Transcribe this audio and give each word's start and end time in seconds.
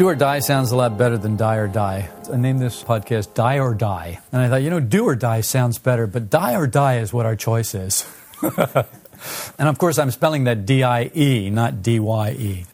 Do 0.00 0.08
or 0.08 0.14
die 0.14 0.38
sounds 0.38 0.72
a 0.72 0.76
lot 0.76 0.96
better 0.96 1.18
than 1.18 1.36
die 1.36 1.56
or 1.56 1.68
die. 1.68 2.08
I 2.32 2.36
named 2.38 2.58
this 2.58 2.82
podcast 2.82 3.34
Die 3.34 3.58
or 3.58 3.74
Die. 3.74 4.18
And 4.32 4.40
I 4.40 4.48
thought, 4.48 4.62
you 4.62 4.70
know, 4.70 4.80
do 4.80 5.04
or 5.04 5.14
die 5.14 5.42
sounds 5.42 5.76
better, 5.76 6.06
but 6.06 6.30
die 6.30 6.56
or 6.56 6.66
die 6.66 7.00
is 7.00 7.12
what 7.12 7.26
our 7.26 7.36
choice 7.36 7.74
is. 7.74 8.06
and 8.42 9.68
of 9.68 9.76
course, 9.76 9.98
I'm 9.98 10.10
spelling 10.10 10.44
that 10.44 10.64
D 10.64 10.82
I 10.82 11.10
E, 11.14 11.50
not 11.50 11.82
D 11.82 12.00
Y 12.00 12.30
E. 12.30 12.64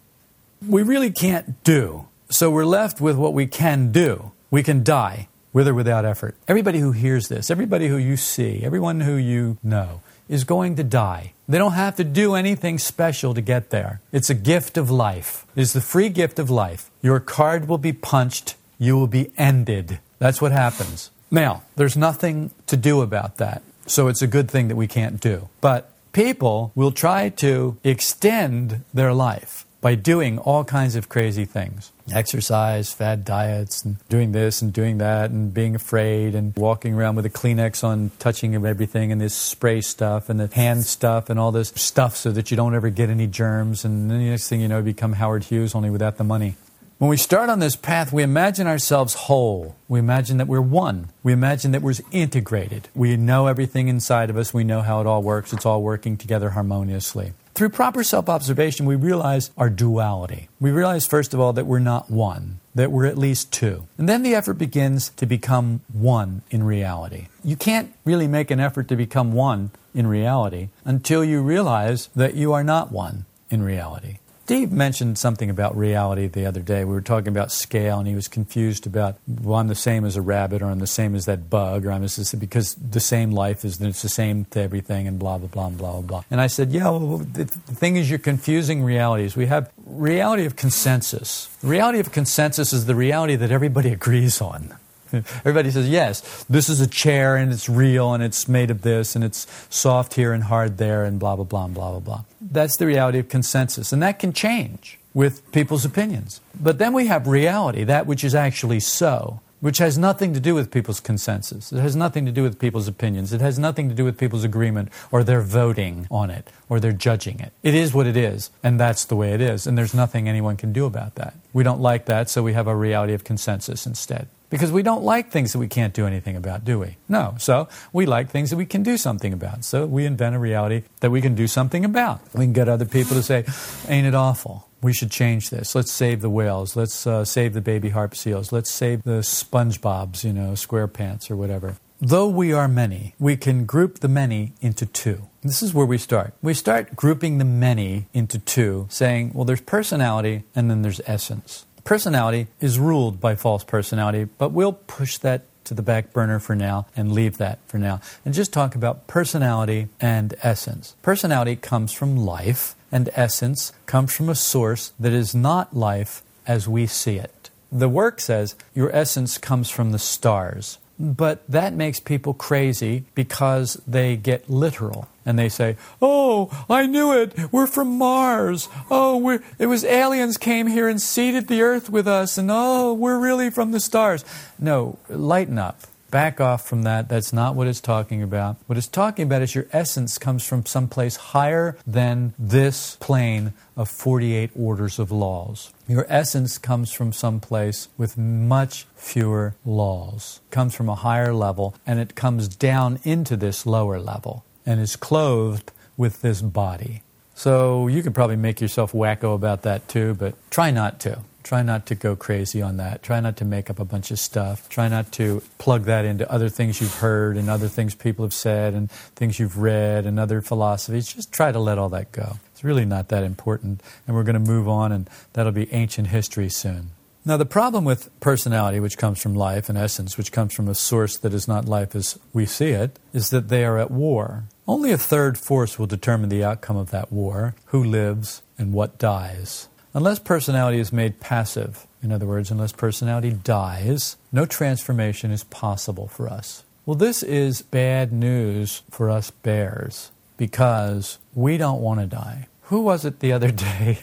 We 0.69 0.85
really 0.85 1.11
can't 1.11 1.65
do. 1.65 2.07
So 2.31 2.49
we're 2.49 2.65
left 2.65 3.01
with 3.01 3.17
what 3.17 3.35
we 3.35 3.49
can 3.49 3.91
do. 3.91 4.31
We 4.53 4.63
can 4.63 4.85
die 4.85 5.27
with 5.53 5.67
or 5.67 5.75
without 5.75 6.05
effort. 6.05 6.37
Everybody 6.47 6.79
who 6.79 6.93
hears 6.93 7.27
this, 7.27 7.51
everybody 7.51 7.89
who 7.89 7.97
you 7.97 8.17
see, 8.17 8.63
everyone 8.63 9.01
who 9.01 9.17
you 9.17 9.59
know, 9.65 10.01
is 10.29 10.45
going 10.45 10.77
to 10.77 10.85
die. 10.85 11.33
They 11.49 11.59
don't 11.59 11.73
have 11.73 11.97
to 11.97 12.05
do 12.05 12.35
anything 12.35 12.79
special 12.79 13.35
to 13.35 13.41
get 13.41 13.71
there. 13.71 14.01
It's 14.13 14.31
a 14.31 14.35
gift 14.35 14.77
of 14.77 14.91
life. 14.91 15.47
It's 15.55 15.73
the 15.73 15.81
free 15.81 16.09
gift 16.09 16.39
of 16.39 16.51
life. 16.51 16.91
Your 17.03 17.21
card 17.21 17.69
will 17.69 17.79
be 17.79 17.93
punched, 17.93 18.57
you 18.79 18.97
will 18.97 19.07
be 19.07 19.31
ended. 19.39 20.01
That's 20.19 20.41
what 20.41 20.53
happens. 20.53 21.11
Now, 21.31 21.63
there's 21.77 21.97
nothing 21.97 22.51
to 22.67 22.77
do 22.77 23.01
about 23.01 23.37
that. 23.37 23.63
So 23.87 24.09
it's 24.09 24.23
a 24.23 24.27
good 24.27 24.51
thing 24.51 24.69
that 24.69 24.77
we 24.77 24.87
can't 24.87 25.21
do. 25.21 25.49
But 25.61 25.91
people 26.13 26.73
will 26.75 26.93
try 26.93 27.29
to 27.29 27.77
extend 27.85 28.85
their 28.95 29.13
life 29.13 29.66
by 29.81 29.95
doing 29.95 30.39
all 30.39 30.65
kinds 30.65 30.97
of 30.97 31.09
crazy 31.09 31.45
things 31.45 31.93
exercise, 32.15 32.93
fad 32.93 33.25
diets, 33.25 33.85
and 33.85 33.97
doing 34.09 34.31
this 34.31 34.63
and 34.63 34.73
doing 34.73 34.99
that, 34.99 35.31
and 35.31 35.53
being 35.53 35.75
afraid, 35.75 36.35
and 36.35 36.55
walking 36.57 36.95
around 36.95 37.17
with 37.17 37.27
a 37.27 37.31
Kleenex 37.31 37.83
on, 37.83 38.13
touching 38.19 38.55
of 38.55 38.65
everything, 38.65 39.11
and 39.11 39.21
this 39.21 39.35
spray 39.35 39.81
stuff, 39.81 40.29
and 40.29 40.39
the 40.39 40.55
hand 40.55 40.85
stuff, 40.85 41.29
and 41.29 41.39
all 41.39 41.51
this 41.51 41.71
stuff 41.75 42.17
so 42.17 42.31
that 42.31 42.51
you 42.51 42.57
don't 42.57 42.75
ever 42.75 42.91
get 42.91 43.11
any 43.11 43.27
germs. 43.27 43.85
And 43.85 44.11
then 44.11 44.19
the 44.19 44.31
next 44.31 44.49
thing 44.49 44.61
you 44.61 44.69
know, 44.69 44.79
you 44.79 44.85
become 44.85 45.15
Howard 45.15 45.45
Hughes, 45.45 45.75
only 45.75 45.91
without 45.91 46.17
the 46.17 46.25
money. 46.25 46.55
When 46.99 47.11
we 47.11 47.19
start 47.19 47.51
on 47.51 47.59
this 47.59 47.77
path, 47.77 48.11
we 48.11 48.23
imagine 48.23 48.67
ourselves 48.67 49.13
whole. 49.15 49.77
We 49.87 49.99
imagine 49.99 50.39
that 50.39 50.47
we're 50.47 50.63
one. 50.63 51.11
We 51.23 51.35
imagine 51.35 51.73
that 51.73 51.83
we're 51.83 51.93
integrated. 52.11 52.89
We 52.95 53.17
know 53.19 53.49
everything 53.49 53.89
inside 53.89 54.31
of 54.31 54.39
us. 54.39 54.55
We 54.55 54.65
know 54.65 54.81
how 54.81 55.03
it 55.03 55.07
all 55.07 55.23
works. 55.23 55.53
It's 55.53 55.67
all 55.67 55.83
working 55.83 56.17
together 56.17 56.51
harmoniously. 56.51 57.35
Through 57.57 57.71
proper 57.71 58.05
self 58.05 58.29
observation, 58.29 58.85
we 58.85 58.97
realize 58.97 59.51
our 59.57 59.71
duality. 59.71 60.51
We 60.61 60.73
realize, 60.73 61.07
first 61.07 61.33
of 61.33 61.41
all, 61.41 61.55
that 61.55 61.65
we're 61.65 61.79
not 61.79 62.11
one, 62.11 62.61
that 62.75 62.93
we're 62.93 63.07
at 63.07 63.17
least 63.17 63.51
two. 63.51 63.89
And 63.97 64.07
then 64.07 64.23
the 64.23 64.35
effort 64.35 64.59
begins 64.59 65.09
to 65.17 65.25
become 65.25 65.81
one 65.91 66.43
in 66.51 66.65
reality. 66.65 67.29
You 67.43 67.57
can't 67.57 67.95
really 68.05 68.29
make 68.29 68.51
an 68.51 68.61
effort 68.61 68.89
to 68.89 68.97
become 68.97 69.33
one 69.33 69.71
in 69.95 70.07
reality 70.07 70.69
until 70.85 71.25
you 71.25 71.41
realize 71.41 72.11
that 72.15 72.35
you 72.35 72.53
are 72.53 72.63
not 72.63 72.93
one 72.93 73.25
in 73.49 73.63
reality. 73.63 74.19
Steve 74.47 74.71
mentioned 74.71 75.19
something 75.19 75.51
about 75.51 75.77
reality 75.77 76.29
the 76.29 76.47
other 76.47 76.61
day. 76.61 76.85
We 76.85 76.95
were 76.95 77.01
talking 77.01 77.27
about 77.27 77.51
scale, 77.51 77.99
and 77.99 78.07
he 78.07 78.15
was 78.15 78.29
confused 78.29 78.87
about, 78.87 79.17
well, 79.27 79.59
I'm 79.59 79.67
the 79.67 79.75
same 79.75 80.05
as 80.05 80.15
a 80.15 80.23
rabbit, 80.23 80.63
or 80.63 80.67
I'm 80.67 80.79
the 80.79 80.87
same 80.87 81.17
as 81.17 81.25
that 81.25 81.51
bug, 81.51 81.85
or 81.85 81.91
I'm 81.91 82.07
just 82.07 82.39
because 82.39 82.77
the 82.77 83.01
same 83.01 83.33
life 83.33 83.65
is 83.65 83.81
it's 83.81 84.03
the 84.03 84.09
same 84.09 84.45
to 84.53 84.61
everything, 84.61 85.09
and 85.09 85.19
blah 85.19 85.39
blah 85.39 85.49
blah 85.49 85.71
blah 85.71 85.93
blah 85.95 86.01
blah. 86.01 86.25
And 86.31 86.41
I 86.41 86.47
said, 86.47 86.71
yeah, 86.71 86.91
well, 86.91 87.19
the, 87.19 87.43
the 87.43 87.75
thing 87.75 87.97
is, 87.97 88.09
you're 88.09 88.21
confusing 88.21 88.85
realities. 88.85 89.35
We 89.35 89.47
have 89.47 89.69
reality 89.85 90.45
of 90.45 90.55
consensus. 90.55 91.49
The 91.61 91.67
reality 91.67 91.99
of 91.99 92.13
consensus 92.13 92.73
is 92.73 92.87
the 92.87 92.95
reality 92.95 93.35
that 93.35 93.51
everybody 93.51 93.91
agrees 94.01 94.41
on. 94.41 94.77
Everybody 95.13 95.71
says, 95.71 95.89
yes, 95.89 96.45
this 96.49 96.69
is 96.69 96.81
a 96.81 96.87
chair 96.87 97.37
and 97.37 97.53
it's 97.53 97.69
real 97.69 98.13
and 98.13 98.23
it's 98.23 98.49
made 98.49 98.71
of 98.71 98.83
this 98.83 99.15
and 99.15 99.25
it's 99.25 99.47
soft 99.71 100.15
here 100.15 100.33
and 100.33 100.45
hard 100.45 100.79
there 100.79 101.05
and 101.05 101.19
blah, 101.19 101.37
blah, 101.37 101.45
blah, 101.45 101.69
blah, 101.69 101.91
blah, 101.91 102.01
blah. 102.01 102.25
That's 102.41 102.77
the 102.77 102.87
reality 102.87 103.19
of 103.19 103.29
consensus. 103.29 103.93
And 103.93 104.03
that 104.03 104.19
can 104.19 104.33
change 104.33 104.99
with 105.15 105.51
people's 105.53 105.85
opinions. 105.85 106.41
But 106.61 106.79
then 106.79 106.93
we 106.93 107.07
have 107.07 107.27
reality, 107.27 107.85
that 107.85 108.07
which 108.07 108.23
is 108.23 108.35
actually 108.35 108.81
so, 108.81 109.41
which 109.61 109.79
has 109.79 109.97
nothing 109.97 110.35
to 110.35 110.41
do 110.41 110.55
with 110.55 110.71
people's 110.71 111.01
consensus. 111.01 111.73
It 111.73 111.81
has 111.81 111.97
nothing 111.97 112.27
to 112.27 112.33
do 112.33 112.43
with 112.43 112.59
people's 112.59 112.87
opinions. 112.87 113.33
It 113.33 113.41
has 113.41 113.59
nothing 113.59 113.89
to 113.89 113.95
do 113.95 114.05
with 114.05 114.19
people's 114.19 114.45
agreement 114.45 114.91
or 115.11 115.25
their 115.25 115.41
voting 115.41 116.07
on 116.11 116.29
it 116.31 116.51
or 116.69 116.79
their 116.79 116.93
judging 116.93 117.41
it. 117.41 117.53
It 117.63 117.75
is 117.75 117.95
what 117.95 118.07
it 118.07 118.17
is, 118.17 118.51
and 118.63 118.79
that's 118.79 119.07
the 119.07 119.17
way 119.17 119.33
it 119.33 119.41
is. 119.41 119.67
And 119.67 119.79
there's 119.79 119.95
nothing 119.95 120.29
anyone 120.29 120.59
can 120.59 120.73
do 120.73 120.85
about 120.85 121.15
that. 121.15 121.35
We 121.55 121.65
don't 121.65 121.81
like 121.81 122.05
that, 122.05 122.29
so 122.29 122.43
we 122.43 122.53
have 122.53 122.67
a 122.67 122.77
reality 122.77 123.15
of 123.15 123.25
consensus 123.25 123.87
instead. 123.87 124.29
Because 124.49 124.71
we 124.71 124.83
don't 124.83 125.03
like 125.03 125.31
things 125.31 125.53
that 125.53 125.59
we 125.59 125.69
can't 125.69 125.93
do 125.93 126.07
anything 126.07 126.37
about, 126.37 126.65
do 126.65 126.79
we? 126.79 126.97
No. 127.09 127.35
So 127.39 127.69
we 127.93 128.07
like 128.07 128.31
things 128.31 128.51
that 128.51 128.57
we 128.57 128.67
can 128.67 128.83
do 128.83 128.97
something 128.97 129.33
about. 129.33 129.65
So 129.65 129.87
we 129.87 130.07
invent 130.07 130.37
a 130.37 130.39
reality 130.39 130.85
that 131.01 131.11
we 131.11 131.21
can 131.21 131.35
do 131.35 131.47
something 131.47 131.85
about. 131.85 132.21
We 132.33 132.45
can 132.45 132.53
get 132.53 132.69
other 132.69 132.85
people 132.85 133.17
to 133.17 133.23
say, 133.23 133.45
Ain't 133.89 134.07
it 134.07 134.15
awful? 134.15 134.69
We 134.83 134.93
should 134.93 135.11
change 135.11 135.51
this. 135.51 135.75
Let's 135.75 135.91
save 135.91 136.21
the 136.21 136.31
whales. 136.31 136.77
Let's 136.77 137.07
uh, 137.07 137.25
save 137.25 137.55
the 137.55 137.61
baby 137.61 137.89
harp 137.89 138.15
seals. 138.15 138.53
Let's 138.53 138.71
save 138.71 139.03
the 139.03 139.21
SpongeBobs, 139.21 140.23
you 140.23 140.33
know, 140.33 140.53
SquarePants 140.53 141.31
or 141.31 141.37
whatever. 141.37 141.77
Though 142.01 142.29
we 142.29 142.53
are 142.53 142.69
many, 142.69 143.15
we 143.19 143.39
can 143.39 143.65
group 143.65 144.01
the 144.01 144.09
many 144.09 144.53
into 144.61 144.85
two. 144.85 145.29
This 145.43 145.63
is 145.63 145.73
where 145.73 145.87
we 145.87 145.97
start. 145.97 146.35
We 146.43 146.53
start 146.53 146.95
grouping 146.95 147.39
the 147.39 147.45
many 147.45 148.07
into 148.13 148.39
two, 148.39 148.87
saying, 148.91 149.33
well, 149.33 149.47
there's 149.47 149.63
personality 149.63 150.45
and 150.55 150.71
then 150.71 150.83
there's 150.83 151.01
essence 151.07 151.65
personality 151.87 152.49
is 152.61 152.79
ruled 152.79 153.21
by 153.21 153.35
false 153.37 153.65
personality, 153.65 154.29
but 154.37 154.53
we'll 154.53 154.73
push 154.73 155.17
that 155.19 155.45
to 155.65 155.73
the 155.73 155.83
back 155.83 156.13
burner 156.13 156.39
for 156.39 156.55
now 156.55 156.87
and 156.97 157.13
leave 157.13 157.39
that 157.39 157.59
for 157.67 157.79
now 157.79 158.01
and 158.25 158.35
just 158.35 158.53
talk 158.53 158.75
about 158.75 159.07
personality 159.07 159.89
and 160.01 160.35
essence. 160.43 160.95
Personality 161.03 161.57
comes 161.57 161.93
from 161.93 162.17
life, 162.17 162.75
and 162.93 163.09
essence 163.15 163.73
comes 163.87 164.15
from 164.15 164.29
a 164.29 164.35
source 164.35 164.93
that 164.99 165.13
is 165.13 165.35
not 165.35 165.75
life 165.77 166.23
as 166.47 166.69
we 166.69 166.87
see 166.87 167.17
it. 167.17 167.51
The 167.73 167.89
work 167.89 168.21
says 168.21 168.55
your 168.75 168.95
essence 168.95 169.39
comes 169.39 169.71
from 169.71 169.93
the 169.93 169.99
stars. 169.99 170.79
But 170.99 171.47
that 171.49 171.75
makes 171.75 172.01
people 172.01 172.33
crazy 172.33 173.05
because 173.15 173.81
they 173.87 174.17
get 174.17 174.49
literal 174.49 175.09
and 175.27 175.39
they 175.39 175.49
say, 175.49 175.77
"Oh, 176.01 176.51
I 176.71 176.87
knew 176.87 177.13
it. 177.13 177.53
We're 177.53 177.67
from 177.67 177.99
Mars. 177.99 178.69
Oh, 178.91 179.39
it 179.59 179.67
was 179.67 179.85
aliens 179.85 180.39
came 180.39 180.69
here 180.69 180.89
and 180.89 181.03
seeded 181.03 181.49
the 181.49 181.61
earth 181.61 181.91
with 181.91 182.07
us 182.07 182.39
and 182.39 182.49
oh, 182.51 182.95
we're 182.95 183.19
really 183.19 183.51
from 183.51 183.73
the 183.73 183.81
stars." 183.81 184.25
No, 184.59 184.99
lighten 185.09 185.59
up. 185.59 185.81
Back 186.11 186.41
off 186.41 186.67
from 186.67 186.85
that. 186.85 187.09
That's 187.09 187.33
not 187.33 187.57
what 187.57 187.67
it's 187.67 187.81
talking 187.81 188.23
about. 188.23 188.57
What 188.67 188.79
it's 188.79 188.87
talking 188.87 189.25
about 189.25 189.43
is 189.43 189.57
your 189.57 189.67
essence 189.73 190.19
comes 190.19 190.47
from 190.47 190.65
someplace 190.65 191.17
higher 191.17 191.77
than 191.85 192.33
this 192.39 192.97
plane 193.01 193.55
of 193.77 193.89
48 193.91 194.51
orders 194.57 195.01
of 195.01 195.11
laws. 195.11 195.73
Your 195.89 196.07
essence 196.09 196.59
comes 196.59 196.93
from 196.93 197.13
someplace 197.13 197.89
with 197.99 198.17
much 198.17 198.87
fewer 198.95 199.57
laws. 199.65 200.41
It 200.49 200.53
comes 200.53 200.77
from 200.77 200.89
a 200.89 200.95
higher 200.95 201.35
level 201.35 201.75
and 201.85 201.99
it 201.99 202.15
comes 202.15 202.49
down 202.49 203.01
into 203.03 203.37
this 203.37 203.67
lower 203.67 203.99
level 203.99 204.46
and 204.67 204.81
is 204.81 204.97
clothed 204.97 205.73
with 205.97 206.21
this 206.21 206.43
body. 206.43 207.03
So 207.35 207.87
you 207.87 208.03
could 208.03 208.15
probably 208.15 208.37
make 208.37 208.61
yourself 208.61 208.93
wacko 208.93 209.35
about 209.35 209.63
that 209.63 209.89
too, 209.89 210.15
but 210.15 210.35
try 210.51 210.71
not 210.71 210.99
to. 211.01 211.21
Try 211.43 211.63
not 211.63 211.87
to 211.87 211.95
go 211.95 212.17
crazy 212.17 212.61
on 212.61 212.79
that. 212.79 213.05
Try 213.05 213.21
not 213.21 213.37
to 213.37 213.45
make 213.45 213.71
up 213.71 213.79
a 213.79 213.85
bunch 213.85 214.11
of 214.11 214.19
stuff. 214.19 214.69
Try 214.69 214.89
not 214.89 215.13
to 215.13 215.43
plug 215.59 215.85
that 215.85 216.05
into 216.05 216.29
other 216.29 216.49
things 216.49 216.81
you've 216.81 216.97
heard 216.97 217.37
and 217.37 217.49
other 217.49 217.69
things 217.69 217.95
people 217.95 218.25
have 218.25 218.35
said 218.35 218.75
and 218.75 218.91
things 218.91 219.39
you've 219.39 219.57
read 219.57 220.07
and 220.07 220.19
other 220.19 220.41
philosophies. 220.41 221.07
Just 221.07 221.33
try 221.33 221.53
to 221.53 221.61
let 221.61 221.79
all 221.79 221.89
that 221.91 222.11
go. 222.11 222.39
It's 222.53 222.65
really 222.65 222.85
not 222.85 223.11
that 223.11 223.23
important. 223.23 223.81
And 224.07 224.17
we're 224.17 224.25
going 224.25 224.35
to 224.35 224.41
move 224.41 224.67
on, 224.67 224.91
and 224.91 225.09
that'll 225.35 225.53
be 225.53 225.73
ancient 225.73 226.09
history 226.09 226.49
soon. 226.49 226.91
Now, 227.25 227.37
the 227.37 227.47
problem 227.47 227.85
with 227.85 228.09
personality, 228.19 228.81
which 228.81 228.99
comes 228.99 229.23
from 229.23 229.35
life 229.35 229.69
and 229.69 229.79
essence, 229.79 230.19
which 230.19 230.33
comes 230.33 230.53
from 230.53 230.69
a 230.69 230.75
source 230.75 231.17
that 231.19 231.35
is 231.35 231.47
not 231.47 231.67
life 231.67 231.95
as 231.95 232.19
we 232.33 232.47
see 232.47 232.71
it, 232.71 232.99
is 233.13 233.31
that 233.31 233.51
they 233.51 233.65
are 233.65 233.79
at 233.79 233.91
war. 233.91 234.45
Only 234.69 234.91
a 234.91 234.99
third 234.99 235.39
force 235.39 235.79
will 235.79 235.87
determine 235.87 236.29
the 236.29 236.43
outcome 236.45 236.77
of 236.77 236.91
that 236.91 237.13
war 237.13 237.55
who 237.67 237.83
lives 237.83 238.43
and 238.59 238.73
what 238.73 238.99
dies. 238.99 239.69
Unless 239.95 240.19
personality 240.21 240.79
is 240.81 240.93
made 240.93 241.21
passive, 241.21 241.87
in 242.03 242.11
other 242.13 242.27
words, 242.27 242.51
unless 242.51 242.73
personality 242.73 243.31
dies, 243.33 244.17
no 244.33 244.45
transformation 244.45 245.31
is 245.31 245.45
possible 245.45 246.09
for 246.09 246.29
us. 246.29 246.65
Well, 246.85 246.97
this 246.97 247.23
is 247.23 247.63
bad 247.63 248.13
news 248.13 248.83
for 248.91 249.09
us 249.09 249.31
bears 249.31 250.11
because 250.37 251.19
we 251.35 251.57
don't 251.57 251.81
want 251.81 252.01
to 252.01 252.07
die. 252.07 252.47
who 252.63 252.81
was 252.81 253.05
it 253.05 253.21
the 253.21 253.33
other 253.33 253.51
day? 253.69 253.99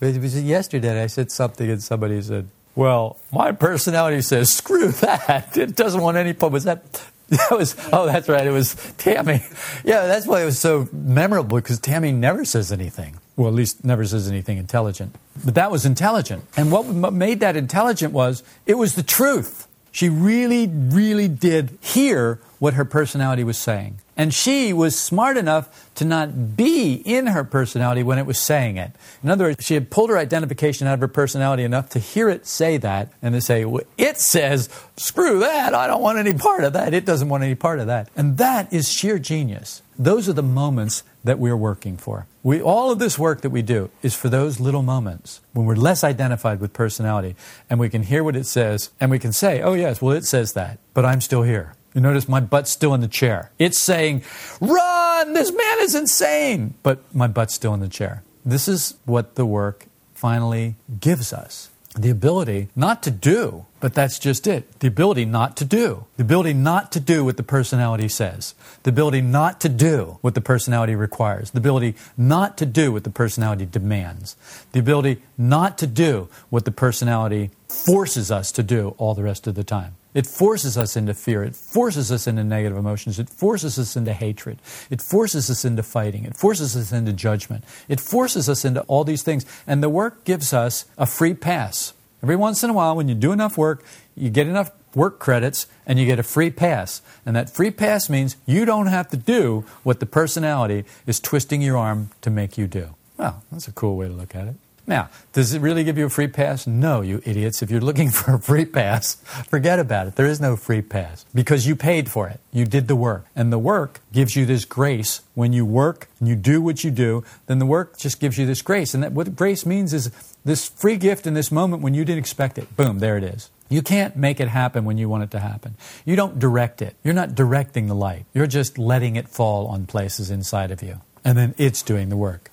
It 0.00 0.20
was 0.22 0.40
yesterday. 0.40 1.02
I 1.02 1.08
said 1.08 1.30
something, 1.32 1.68
and 1.68 1.82
somebody 1.82 2.22
said, 2.22 2.48
"Well, 2.76 3.18
my 3.32 3.52
personality 3.52 4.22
says 4.22 4.52
screw 4.52 4.88
that. 5.02 5.56
It 5.64 5.74
doesn't 5.76 6.00
want 6.00 6.16
any." 6.16 6.32
Was 6.32 6.64
that? 6.64 7.02
That 7.50 7.58
was. 7.58 7.76
Oh, 7.92 8.06
that's 8.06 8.28
right. 8.28 8.46
It 8.46 8.50
was 8.52 8.74
Tammy. 8.96 9.44
Yeah, 9.84 10.06
that's 10.06 10.26
why 10.26 10.40
it 10.40 10.44
was 10.44 10.58
so 10.58 10.88
memorable 10.92 11.58
because 11.58 11.78
Tammy 11.78 12.10
never 12.12 12.44
says 12.44 12.72
anything. 12.72 13.18
Well, 13.36 13.48
at 13.48 13.54
least 13.54 13.84
never 13.84 14.04
says 14.06 14.28
anything 14.28 14.56
intelligent. 14.58 15.14
But 15.44 15.54
that 15.56 15.70
was 15.70 15.84
intelligent, 15.84 16.44
and 16.56 16.70
what 16.72 16.84
made 17.12 17.40
that 17.40 17.56
intelligent 17.56 18.12
was 18.12 18.42
it 18.66 18.74
was 18.74 18.94
the 18.94 19.02
truth. 19.02 19.66
She 19.94 20.08
really, 20.08 20.66
really 20.66 21.28
did 21.28 21.78
hear 21.80 22.40
what 22.58 22.74
her 22.74 22.84
personality 22.84 23.44
was 23.44 23.56
saying. 23.56 23.98
And 24.16 24.34
she 24.34 24.72
was 24.72 24.98
smart 24.98 25.36
enough 25.36 25.94
to 25.94 26.04
not 26.04 26.56
be 26.56 26.94
in 26.94 27.28
her 27.28 27.44
personality 27.44 28.02
when 28.02 28.18
it 28.18 28.26
was 28.26 28.36
saying 28.36 28.76
it. 28.76 28.90
In 29.22 29.30
other 29.30 29.44
words, 29.44 29.64
she 29.64 29.74
had 29.74 29.90
pulled 29.90 30.10
her 30.10 30.18
identification 30.18 30.88
out 30.88 30.94
of 30.94 31.00
her 31.00 31.06
personality 31.06 31.62
enough 31.62 31.90
to 31.90 32.00
hear 32.00 32.28
it 32.28 32.44
say 32.44 32.76
that 32.78 33.12
and 33.22 33.36
to 33.36 33.40
say, 33.40 33.64
it 33.96 34.18
says, 34.18 34.68
screw 34.96 35.38
that, 35.38 35.74
I 35.74 35.86
don't 35.86 36.02
want 36.02 36.18
any 36.18 36.34
part 36.34 36.64
of 36.64 36.72
that. 36.72 36.92
It 36.92 37.04
doesn't 37.04 37.28
want 37.28 37.44
any 37.44 37.54
part 37.54 37.78
of 37.78 37.86
that. 37.86 38.08
And 38.16 38.36
that 38.38 38.72
is 38.72 38.90
sheer 38.90 39.20
genius. 39.20 39.80
Those 39.98 40.28
are 40.28 40.32
the 40.32 40.42
moments 40.42 41.02
that 41.22 41.38
we're 41.38 41.56
working 41.56 41.96
for. 41.96 42.26
We, 42.42 42.60
all 42.60 42.90
of 42.90 42.98
this 42.98 43.18
work 43.18 43.42
that 43.42 43.50
we 43.50 43.62
do 43.62 43.90
is 44.02 44.14
for 44.14 44.28
those 44.28 44.60
little 44.60 44.82
moments 44.82 45.40
when 45.52 45.66
we're 45.66 45.76
less 45.76 46.02
identified 46.02 46.60
with 46.60 46.72
personality 46.72 47.36
and 47.70 47.78
we 47.78 47.88
can 47.88 48.02
hear 48.02 48.24
what 48.24 48.36
it 48.36 48.46
says 48.46 48.90
and 49.00 49.10
we 49.10 49.18
can 49.18 49.32
say, 49.32 49.62
oh, 49.62 49.74
yes, 49.74 50.02
well, 50.02 50.14
it 50.14 50.24
says 50.24 50.52
that, 50.54 50.78
but 50.92 51.04
I'm 51.04 51.20
still 51.20 51.42
here. 51.42 51.74
You 51.94 52.00
notice 52.00 52.28
my 52.28 52.40
butt's 52.40 52.72
still 52.72 52.92
in 52.92 53.00
the 53.00 53.08
chair. 53.08 53.52
It's 53.58 53.78
saying, 53.78 54.22
run, 54.60 55.32
this 55.32 55.52
man 55.52 55.78
is 55.80 55.94
insane, 55.94 56.74
but 56.82 57.02
my 57.14 57.28
butt's 57.28 57.54
still 57.54 57.72
in 57.72 57.80
the 57.80 57.88
chair. 57.88 58.24
This 58.44 58.66
is 58.66 58.96
what 59.04 59.36
the 59.36 59.46
work 59.46 59.86
finally 60.12 60.74
gives 61.00 61.32
us 61.32 61.70
the 61.94 62.10
ability 62.10 62.68
not 62.74 63.02
to 63.04 63.10
do, 63.10 63.66
but 63.80 63.94
that's 63.94 64.18
just 64.18 64.46
it. 64.46 64.80
The 64.80 64.88
ability 64.88 65.24
not 65.24 65.56
to 65.58 65.64
do. 65.64 66.06
The 66.16 66.24
ability 66.24 66.52
not 66.52 66.90
to 66.92 67.00
do 67.00 67.24
what 67.24 67.36
the 67.36 67.42
personality 67.42 68.08
says. 68.08 68.54
The 68.82 68.90
ability 68.90 69.20
not 69.20 69.60
to 69.60 69.68
do 69.68 70.18
what 70.20 70.34
the 70.34 70.40
personality 70.40 70.94
requires. 70.94 71.52
The 71.52 71.58
ability 71.58 71.94
not 72.16 72.58
to 72.58 72.66
do 72.66 72.92
what 72.92 73.04
the 73.04 73.10
personality 73.10 73.66
demands. 73.66 74.36
The 74.72 74.80
ability 74.80 75.22
not 75.38 75.78
to 75.78 75.86
do 75.86 76.28
what 76.50 76.64
the 76.64 76.72
personality 76.72 77.50
forces 77.68 78.30
us 78.30 78.50
to 78.52 78.62
do 78.62 78.94
all 78.98 79.14
the 79.14 79.22
rest 79.22 79.46
of 79.46 79.54
the 79.54 79.64
time. 79.64 79.94
It 80.14 80.26
forces 80.26 80.78
us 80.78 80.96
into 80.96 81.12
fear. 81.12 81.42
It 81.42 81.56
forces 81.56 82.12
us 82.12 82.26
into 82.26 82.44
negative 82.44 82.78
emotions. 82.78 83.18
It 83.18 83.28
forces 83.28 83.78
us 83.78 83.96
into 83.96 84.12
hatred. 84.12 84.58
It 84.88 85.02
forces 85.02 85.50
us 85.50 85.64
into 85.64 85.82
fighting. 85.82 86.24
It 86.24 86.36
forces 86.36 86.76
us 86.76 86.92
into 86.92 87.12
judgment. 87.12 87.64
It 87.88 88.00
forces 88.00 88.48
us 88.48 88.64
into 88.64 88.82
all 88.82 89.02
these 89.02 89.22
things. 89.22 89.44
And 89.66 89.82
the 89.82 89.88
work 89.88 90.24
gives 90.24 90.52
us 90.52 90.84
a 90.96 91.04
free 91.04 91.34
pass. 91.34 91.92
Every 92.22 92.36
once 92.36 92.62
in 92.62 92.70
a 92.70 92.72
while, 92.72 92.96
when 92.96 93.08
you 93.08 93.14
do 93.14 93.32
enough 93.32 93.58
work, 93.58 93.84
you 94.16 94.30
get 94.30 94.46
enough 94.46 94.70
work 94.94 95.18
credits 95.18 95.66
and 95.86 95.98
you 95.98 96.06
get 96.06 96.18
a 96.18 96.22
free 96.22 96.50
pass. 96.50 97.02
And 97.26 97.34
that 97.34 97.50
free 97.50 97.70
pass 97.70 98.08
means 98.08 98.36
you 98.46 98.64
don't 98.64 98.86
have 98.86 99.08
to 99.08 99.16
do 99.16 99.64
what 99.82 100.00
the 100.00 100.06
personality 100.06 100.84
is 101.06 101.18
twisting 101.20 101.60
your 101.60 101.76
arm 101.76 102.10
to 102.22 102.30
make 102.30 102.56
you 102.56 102.66
do. 102.66 102.94
Well, 103.16 103.42
that's 103.50 103.68
a 103.68 103.72
cool 103.72 103.96
way 103.96 104.08
to 104.08 104.14
look 104.14 104.34
at 104.34 104.46
it. 104.46 104.54
Now, 104.86 105.08
does 105.32 105.54
it 105.54 105.60
really 105.60 105.82
give 105.82 105.96
you 105.96 106.06
a 106.06 106.10
free 106.10 106.28
pass? 106.28 106.66
No, 106.66 107.00
you 107.00 107.22
idiots. 107.24 107.62
If 107.62 107.70
you're 107.70 107.80
looking 107.80 108.10
for 108.10 108.34
a 108.34 108.38
free 108.38 108.64
pass, 108.64 109.14
forget 109.48 109.78
about 109.78 110.06
it. 110.06 110.16
There 110.16 110.26
is 110.26 110.40
no 110.40 110.56
free 110.56 110.82
pass 110.82 111.24
because 111.34 111.66
you 111.66 111.74
paid 111.74 112.10
for 112.10 112.28
it. 112.28 112.40
You 112.52 112.66
did 112.66 112.88
the 112.88 112.96
work. 112.96 113.26
And 113.34 113.52
the 113.52 113.58
work 113.58 114.00
gives 114.12 114.36
you 114.36 114.44
this 114.44 114.64
grace. 114.64 115.22
When 115.34 115.52
you 115.52 115.64
work 115.64 116.08
and 116.20 116.28
you 116.28 116.36
do 116.36 116.60
what 116.60 116.84
you 116.84 116.90
do, 116.90 117.24
then 117.46 117.58
the 117.58 117.66
work 117.66 117.98
just 117.98 118.20
gives 118.20 118.38
you 118.38 118.46
this 118.46 118.62
grace. 118.62 118.94
And 118.94 119.02
that, 119.02 119.12
what 119.12 119.34
grace 119.34 119.64
means 119.64 119.92
is 119.94 120.10
this 120.44 120.68
free 120.68 120.96
gift 120.96 121.26
in 121.26 121.34
this 121.34 121.50
moment 121.50 121.82
when 121.82 121.94
you 121.94 122.04
didn't 122.04 122.18
expect 122.18 122.58
it. 122.58 122.76
Boom, 122.76 122.98
there 122.98 123.16
it 123.16 123.24
is. 123.24 123.50
You 123.70 123.82
can't 123.82 124.16
make 124.16 124.40
it 124.40 124.48
happen 124.48 124.84
when 124.84 124.98
you 124.98 125.08
want 125.08 125.24
it 125.24 125.30
to 125.32 125.40
happen. 125.40 125.76
You 126.04 126.16
don't 126.16 126.38
direct 126.38 126.82
it. 126.82 126.94
You're 127.02 127.14
not 127.14 127.34
directing 127.34 127.86
the 127.86 127.94
light. 127.94 128.26
You're 128.34 128.46
just 128.46 128.78
letting 128.78 129.16
it 129.16 129.28
fall 129.28 129.66
on 129.66 129.86
places 129.86 130.30
inside 130.30 130.70
of 130.70 130.82
you. 130.82 131.00
And 131.24 131.38
then 131.38 131.54
it's 131.56 131.82
doing 131.82 132.10
the 132.10 132.16
work. 132.16 132.50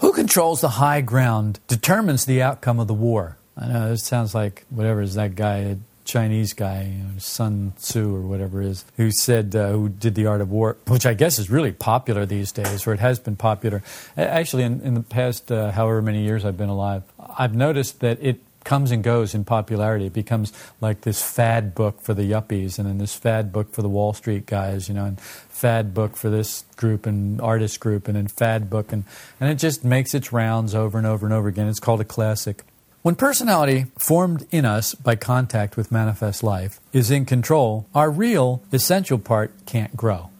Who 0.00 0.12
controls 0.12 0.60
the 0.60 0.70
high 0.70 1.00
ground 1.00 1.60
determines 1.68 2.24
the 2.24 2.42
outcome 2.42 2.80
of 2.80 2.88
the 2.88 2.94
war. 2.94 3.36
I 3.56 3.68
know 3.68 3.88
this 3.90 4.04
sounds 4.04 4.34
like 4.34 4.64
whatever 4.70 5.00
is 5.00 5.14
that 5.14 5.36
guy, 5.36 5.76
Chinese 6.04 6.52
guy, 6.52 6.82
you 6.82 7.04
know, 7.04 7.18
Sun 7.18 7.72
Tzu 7.78 8.14
or 8.14 8.22
whatever 8.22 8.60
it 8.60 8.66
is, 8.68 8.84
who 8.96 9.10
said, 9.10 9.54
uh, 9.54 9.70
who 9.70 9.88
did 9.88 10.14
the 10.14 10.26
art 10.26 10.40
of 10.40 10.50
war, 10.50 10.76
which 10.88 11.06
I 11.06 11.14
guess 11.14 11.38
is 11.38 11.48
really 11.48 11.72
popular 11.72 12.26
these 12.26 12.52
days, 12.52 12.86
or 12.86 12.92
it 12.92 13.00
has 13.00 13.18
been 13.18 13.36
popular. 13.36 13.82
Actually, 14.16 14.64
in, 14.64 14.80
in 14.80 14.94
the 14.94 15.02
past 15.02 15.52
uh, 15.52 15.70
however 15.70 16.02
many 16.02 16.24
years 16.24 16.44
I've 16.44 16.56
been 16.56 16.68
alive, 16.68 17.04
I've 17.38 17.54
noticed 17.54 18.00
that 18.00 18.18
it 18.20 18.40
comes 18.64 18.90
and 18.90 19.04
goes 19.04 19.34
in 19.34 19.44
popularity. 19.44 20.06
It 20.06 20.12
becomes 20.12 20.52
like 20.80 21.02
this 21.02 21.22
fad 21.22 21.74
book 21.74 22.00
for 22.00 22.14
the 22.14 22.28
yuppies, 22.28 22.78
and 22.78 22.88
then 22.88 22.98
this 22.98 23.14
fad 23.14 23.52
book 23.52 23.72
for 23.72 23.82
the 23.82 23.88
Wall 23.88 24.12
Street 24.14 24.46
guys, 24.46 24.88
you 24.88 24.94
know, 24.94 25.04
and 25.04 25.20
fad 25.54 25.94
book 25.94 26.16
for 26.16 26.28
this 26.28 26.64
group 26.76 27.06
and 27.06 27.40
artist 27.40 27.80
group, 27.80 28.08
and 28.08 28.16
then 28.16 28.26
fad 28.26 28.68
book, 28.68 28.92
and, 28.92 29.04
and 29.40 29.50
it 29.50 29.56
just 29.56 29.84
makes 29.84 30.14
its 30.14 30.32
rounds 30.32 30.74
over 30.74 30.98
and 30.98 31.06
over 31.06 31.24
and 31.24 31.32
over 31.32 31.48
again. 31.48 31.68
It's 31.68 31.80
called 31.80 32.00
a 32.00 32.04
classic. 32.04 32.64
When 33.02 33.14
personality, 33.14 33.86
formed 33.98 34.46
in 34.50 34.64
us 34.64 34.94
by 34.94 35.16
contact 35.16 35.76
with 35.76 35.92
manifest 35.92 36.42
life, 36.42 36.80
is 36.92 37.10
in 37.10 37.24
control, 37.24 37.86
our 37.94 38.10
real, 38.10 38.62
essential 38.72 39.18
part 39.18 39.52
can't 39.66 39.96
grow. 39.96 40.30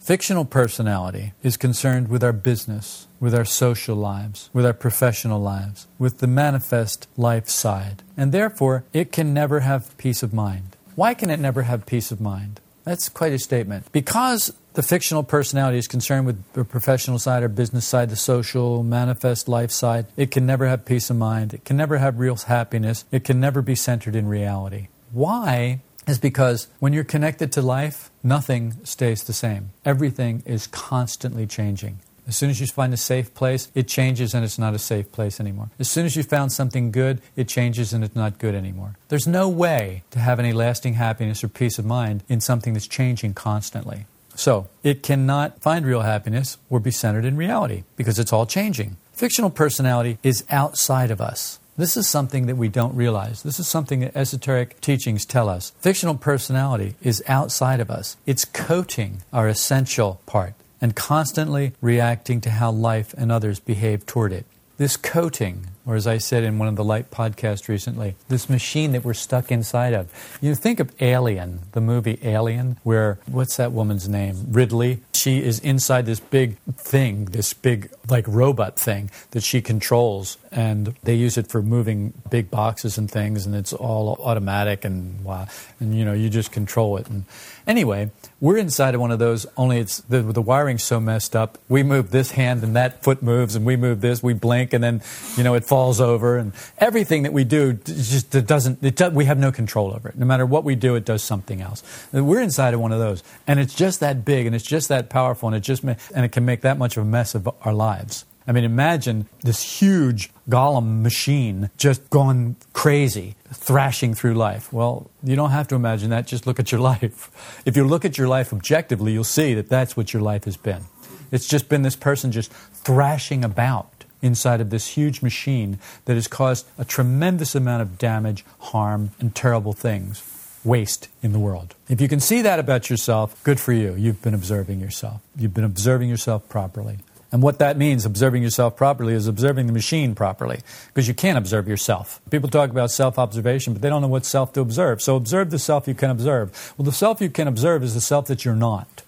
Fictional 0.00 0.46
personality 0.46 1.34
is 1.42 1.58
concerned 1.58 2.08
with 2.08 2.24
our 2.24 2.32
business, 2.32 3.06
with 3.20 3.34
our 3.34 3.44
social 3.44 3.94
lives, 3.94 4.48
with 4.52 4.64
our 4.64 4.72
professional 4.72 5.40
lives, 5.40 5.86
with 5.98 6.18
the 6.18 6.26
manifest 6.26 7.06
life 7.18 7.48
side, 7.48 8.02
and 8.16 8.32
therefore 8.32 8.84
it 8.94 9.12
can 9.12 9.34
never 9.34 9.60
have 9.60 9.96
peace 9.98 10.22
of 10.22 10.32
mind. 10.32 10.76
Why 10.96 11.14
can 11.14 11.30
it 11.30 11.38
never 11.38 11.62
have 11.62 11.86
peace 11.86 12.10
of 12.10 12.20
mind? 12.20 12.60
That's 12.90 13.08
quite 13.08 13.32
a 13.32 13.38
statement. 13.38 13.86
Because 13.92 14.52
the 14.72 14.82
fictional 14.82 15.22
personality 15.22 15.78
is 15.78 15.86
concerned 15.86 16.26
with 16.26 16.42
the 16.54 16.64
professional 16.64 17.20
side 17.20 17.44
or 17.44 17.48
business 17.48 17.86
side, 17.86 18.10
the 18.10 18.16
social, 18.16 18.82
manifest 18.82 19.48
life 19.48 19.70
side, 19.70 20.06
it 20.16 20.32
can 20.32 20.44
never 20.44 20.66
have 20.66 20.84
peace 20.84 21.08
of 21.08 21.16
mind. 21.16 21.54
It 21.54 21.64
can 21.64 21.76
never 21.76 21.98
have 21.98 22.18
real 22.18 22.34
happiness. 22.34 23.04
It 23.12 23.22
can 23.22 23.38
never 23.38 23.62
be 23.62 23.76
centered 23.76 24.16
in 24.16 24.26
reality. 24.26 24.88
Why 25.12 25.82
is 26.08 26.18
because 26.18 26.66
when 26.80 26.92
you're 26.92 27.04
connected 27.04 27.52
to 27.52 27.62
life, 27.62 28.10
nothing 28.24 28.74
stays 28.82 29.22
the 29.22 29.32
same. 29.32 29.70
Everything 29.84 30.42
is 30.44 30.66
constantly 30.66 31.46
changing. 31.46 32.00
As 32.26 32.36
soon 32.36 32.50
as 32.50 32.60
you 32.60 32.66
find 32.66 32.92
a 32.92 32.96
safe 32.96 33.34
place, 33.34 33.70
it 33.74 33.88
changes 33.88 34.34
and 34.34 34.44
it's 34.44 34.58
not 34.58 34.74
a 34.74 34.78
safe 34.78 35.10
place 35.12 35.40
anymore. 35.40 35.70
As 35.78 35.90
soon 35.90 36.06
as 36.06 36.16
you 36.16 36.22
found 36.22 36.52
something 36.52 36.90
good, 36.90 37.20
it 37.36 37.48
changes 37.48 37.92
and 37.92 38.04
it's 38.04 38.16
not 38.16 38.38
good 38.38 38.54
anymore. 38.54 38.96
There's 39.08 39.26
no 39.26 39.48
way 39.48 40.02
to 40.10 40.18
have 40.18 40.38
any 40.38 40.52
lasting 40.52 40.94
happiness 40.94 41.42
or 41.42 41.48
peace 41.48 41.78
of 41.78 41.84
mind 41.84 42.22
in 42.28 42.40
something 42.40 42.72
that's 42.72 42.86
changing 42.86 43.34
constantly. 43.34 44.06
So, 44.34 44.68
it 44.82 45.02
cannot 45.02 45.60
find 45.60 45.84
real 45.84 46.00
happiness 46.00 46.56
or 46.70 46.80
be 46.80 46.90
centered 46.90 47.24
in 47.24 47.36
reality 47.36 47.84
because 47.96 48.18
it's 48.18 48.32
all 48.32 48.46
changing. 48.46 48.96
Fictional 49.12 49.50
personality 49.50 50.18
is 50.22 50.44
outside 50.48 51.10
of 51.10 51.20
us. 51.20 51.58
This 51.76 51.96
is 51.96 52.08
something 52.08 52.46
that 52.46 52.56
we 52.56 52.68
don't 52.68 52.94
realize. 52.94 53.42
This 53.42 53.58
is 53.58 53.66
something 53.66 54.00
that 54.00 54.16
esoteric 54.16 54.80
teachings 54.80 55.24
tell 55.24 55.48
us. 55.48 55.72
Fictional 55.80 56.14
personality 56.14 56.94
is 57.02 57.22
outside 57.26 57.80
of 57.80 57.90
us, 57.90 58.16
it's 58.26 58.44
coating 58.44 59.22
our 59.32 59.48
essential 59.48 60.20
part 60.26 60.54
and 60.80 60.96
constantly 60.96 61.72
reacting 61.80 62.40
to 62.40 62.50
how 62.50 62.70
life 62.70 63.14
and 63.16 63.30
others 63.30 63.60
behave 63.60 64.06
toward 64.06 64.32
it. 64.32 64.46
This 64.76 64.96
coating, 64.96 65.66
or 65.90 65.96
as 65.96 66.06
I 66.06 66.18
said 66.18 66.44
in 66.44 66.58
one 66.58 66.68
of 66.68 66.76
the 66.76 66.84
Light 66.84 67.10
podcasts 67.10 67.68
recently, 67.68 68.14
this 68.28 68.48
machine 68.48 68.92
that 68.92 69.04
we're 69.04 69.12
stuck 69.12 69.50
inside 69.50 69.92
of. 69.92 70.08
You 70.40 70.54
think 70.54 70.78
of 70.78 70.92
Alien, 71.02 71.60
the 71.72 71.80
movie 71.80 72.18
Alien, 72.22 72.78
where, 72.84 73.18
what's 73.26 73.56
that 73.56 73.72
woman's 73.72 74.08
name? 74.08 74.46
Ridley. 74.50 75.00
she 75.12 75.42
is 75.42 75.58
inside 75.58 76.06
this 76.06 76.20
big 76.20 76.58
thing, 76.76 77.24
this 77.26 77.52
big 77.52 77.90
like 78.08 78.26
robot 78.28 78.78
thing 78.78 79.10
that 79.32 79.42
she 79.42 79.60
controls, 79.60 80.38
and 80.52 80.94
they 81.02 81.14
use 81.14 81.36
it 81.36 81.48
for 81.48 81.62
moving 81.62 82.12
big 82.30 82.50
boxes 82.50 82.98
and 82.98 83.10
things, 83.10 83.46
and 83.46 83.54
it's 83.54 83.72
all 83.72 84.16
automatic 84.22 84.84
and 84.84 85.22
wow, 85.24 85.46
and 85.78 85.96
you 85.96 86.04
know 86.04 86.12
you 86.12 86.28
just 86.28 86.52
control 86.52 86.96
it. 86.96 87.08
And 87.08 87.24
anyway, 87.66 88.10
we're 88.40 88.56
inside 88.56 88.94
of 88.94 89.00
one 89.00 89.10
of 89.10 89.18
those. 89.18 89.46
Only 89.56 89.78
it's 89.78 90.00
the, 90.02 90.22
the 90.22 90.42
wiring's 90.42 90.82
so 90.82 91.00
messed 91.00 91.36
up. 91.36 91.58
We 91.68 91.82
move 91.82 92.10
this 92.10 92.32
hand 92.32 92.62
and 92.62 92.74
that 92.76 93.02
foot 93.02 93.22
moves, 93.22 93.54
and 93.54 93.64
we 93.64 93.76
move 93.76 94.00
this. 94.00 94.22
We 94.22 94.34
blink, 94.34 94.72
and 94.72 94.82
then 94.82 95.02
you 95.36 95.44
know 95.44 95.54
it 95.54 95.64
falls 95.64 95.79
over, 95.80 96.36
and 96.36 96.52
everything 96.78 97.22
that 97.22 97.32
we 97.32 97.44
do 97.44 97.72
just 97.72 98.30
doesn't. 98.46 98.82
It 98.82 99.12
we 99.12 99.24
have 99.24 99.38
no 99.38 99.50
control 99.50 99.92
over 99.94 100.08
it. 100.08 100.18
No 100.18 100.26
matter 100.26 100.44
what 100.44 100.64
we 100.64 100.74
do, 100.74 100.94
it 100.96 101.04
does 101.04 101.22
something 101.22 101.60
else. 101.60 101.82
We're 102.12 102.42
inside 102.42 102.74
of 102.74 102.80
one 102.80 102.92
of 102.92 102.98
those, 102.98 103.22
and 103.46 103.58
it's 103.58 103.74
just 103.74 104.00
that 104.00 104.24
big, 104.24 104.46
and 104.46 104.54
it's 104.54 104.64
just 104.64 104.88
that 104.88 105.08
powerful, 105.08 105.48
and 105.48 105.56
it 105.56 105.60
just 105.60 105.82
and 105.82 106.24
it 106.24 106.32
can 106.32 106.44
make 106.44 106.60
that 106.60 106.76
much 106.76 106.96
of 106.96 107.04
a 107.04 107.06
mess 107.06 107.34
of 107.34 107.48
our 107.62 107.72
lives. 107.72 108.24
I 108.46 108.52
mean, 108.52 108.64
imagine 108.64 109.28
this 109.42 109.80
huge 109.80 110.30
golem 110.48 111.02
machine 111.02 111.70
just 111.76 112.10
gone 112.10 112.56
crazy, 112.72 113.36
thrashing 113.52 114.12
through 114.12 114.34
life. 114.34 114.72
Well, 114.72 115.08
you 115.22 115.36
don't 115.36 115.52
have 115.52 115.68
to 115.68 115.76
imagine 115.76 116.10
that. 116.10 116.26
Just 116.26 116.46
look 116.46 116.58
at 116.58 116.72
your 116.72 116.80
life. 116.92 117.62
If 117.64 117.76
you 117.76 117.84
look 117.84 118.04
at 118.04 118.18
your 118.18 118.28
life 118.28 118.52
objectively, 118.52 119.12
you'll 119.12 119.24
see 119.24 119.54
that 119.54 119.68
that's 119.68 119.96
what 119.96 120.12
your 120.12 120.22
life 120.22 120.44
has 120.44 120.56
been. 120.56 120.84
It's 121.30 121.46
just 121.46 121.68
been 121.68 121.82
this 121.82 121.96
person 121.96 122.32
just 122.32 122.52
thrashing 122.52 123.44
about 123.44 123.99
inside 124.22 124.60
of 124.60 124.70
this 124.70 124.88
huge 124.88 125.22
machine 125.22 125.78
that 126.04 126.14
has 126.14 126.28
caused 126.28 126.66
a 126.78 126.84
tremendous 126.84 127.54
amount 127.54 127.82
of 127.82 127.98
damage, 127.98 128.44
harm, 128.58 129.10
and 129.20 129.34
terrible 129.34 129.72
things, 129.72 130.22
waste 130.64 131.08
in 131.22 131.32
the 131.32 131.38
world. 131.38 131.74
If 131.88 132.00
you 132.00 132.08
can 132.08 132.20
see 132.20 132.42
that 132.42 132.58
about 132.58 132.90
yourself, 132.90 133.42
good 133.44 133.60
for 133.60 133.72
you. 133.72 133.94
You've 133.94 134.22
been 134.22 134.34
observing 134.34 134.80
yourself. 134.80 135.22
You've 135.36 135.54
been 135.54 135.64
observing 135.64 136.08
yourself 136.08 136.48
properly. 136.48 136.98
And 137.32 137.42
what 137.42 137.60
that 137.60 137.76
means, 137.76 138.04
observing 138.04 138.42
yourself 138.42 138.76
properly, 138.76 139.14
is 139.14 139.28
observing 139.28 139.68
the 139.68 139.72
machine 139.72 140.16
properly, 140.16 140.60
because 140.88 141.06
you 141.06 141.14
can't 141.14 141.38
observe 141.38 141.68
yourself. 141.68 142.20
People 142.28 142.48
talk 142.48 142.70
about 142.70 142.90
self 142.90 143.18
observation, 143.18 143.72
but 143.72 143.82
they 143.82 143.88
don't 143.88 144.02
know 144.02 144.08
what 144.08 144.24
self 144.24 144.52
to 144.54 144.60
observe. 144.60 145.00
So 145.00 145.14
observe 145.14 145.50
the 145.50 145.58
self 145.58 145.86
you 145.86 145.94
can 145.94 146.10
observe. 146.10 146.74
Well, 146.76 146.84
the 146.84 146.92
self 146.92 147.20
you 147.20 147.30
can 147.30 147.46
observe 147.46 147.84
is 147.84 147.94
the 147.94 148.00
self 148.00 148.26
that 148.26 148.44
you're 148.44 148.56
not. 148.56 149.02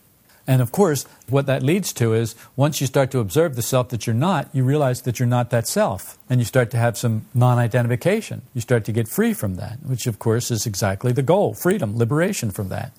And 0.47 0.61
of 0.61 0.73
course, 0.73 1.05
what 1.29 1.47
that 1.47 1.63
leads 1.63 1.93
to 1.95 2.15
is 2.15 2.35
once 2.57 2.81
you 2.81 2.87
start 2.87 3.11
to 3.13 3.21
observe 3.21 3.55
the 3.55 3.63
self 3.63 3.91
that 3.91 4.07
you're 4.07 4.15
not, 4.15 4.49
you 4.53 4.65
realize 4.65 5.03
that 5.03 5.19
you're 5.19 5.29
not 5.29 5.51
that 5.51 5.69
self. 5.69 6.19
And 6.29 6.41
you 6.41 6.45
start 6.45 6.71
to 6.73 6.79
have 6.79 6.99
some 6.99 7.27
non 7.35 7.59
identification. 7.59 8.43
You 8.55 8.61
start 8.61 8.85
to 8.87 8.93
get 8.93 9.09
free 9.09 9.35
from 9.35 9.57
that, 9.57 9.79
which 9.85 10.07
of 10.07 10.19
course 10.19 10.51
is 10.51 10.67
exactly 10.67 11.13
the 11.13 11.23
goal 11.23 11.55
freedom, 11.55 11.97
liberation 11.97 12.51
from 12.51 12.69
that. 12.69 12.93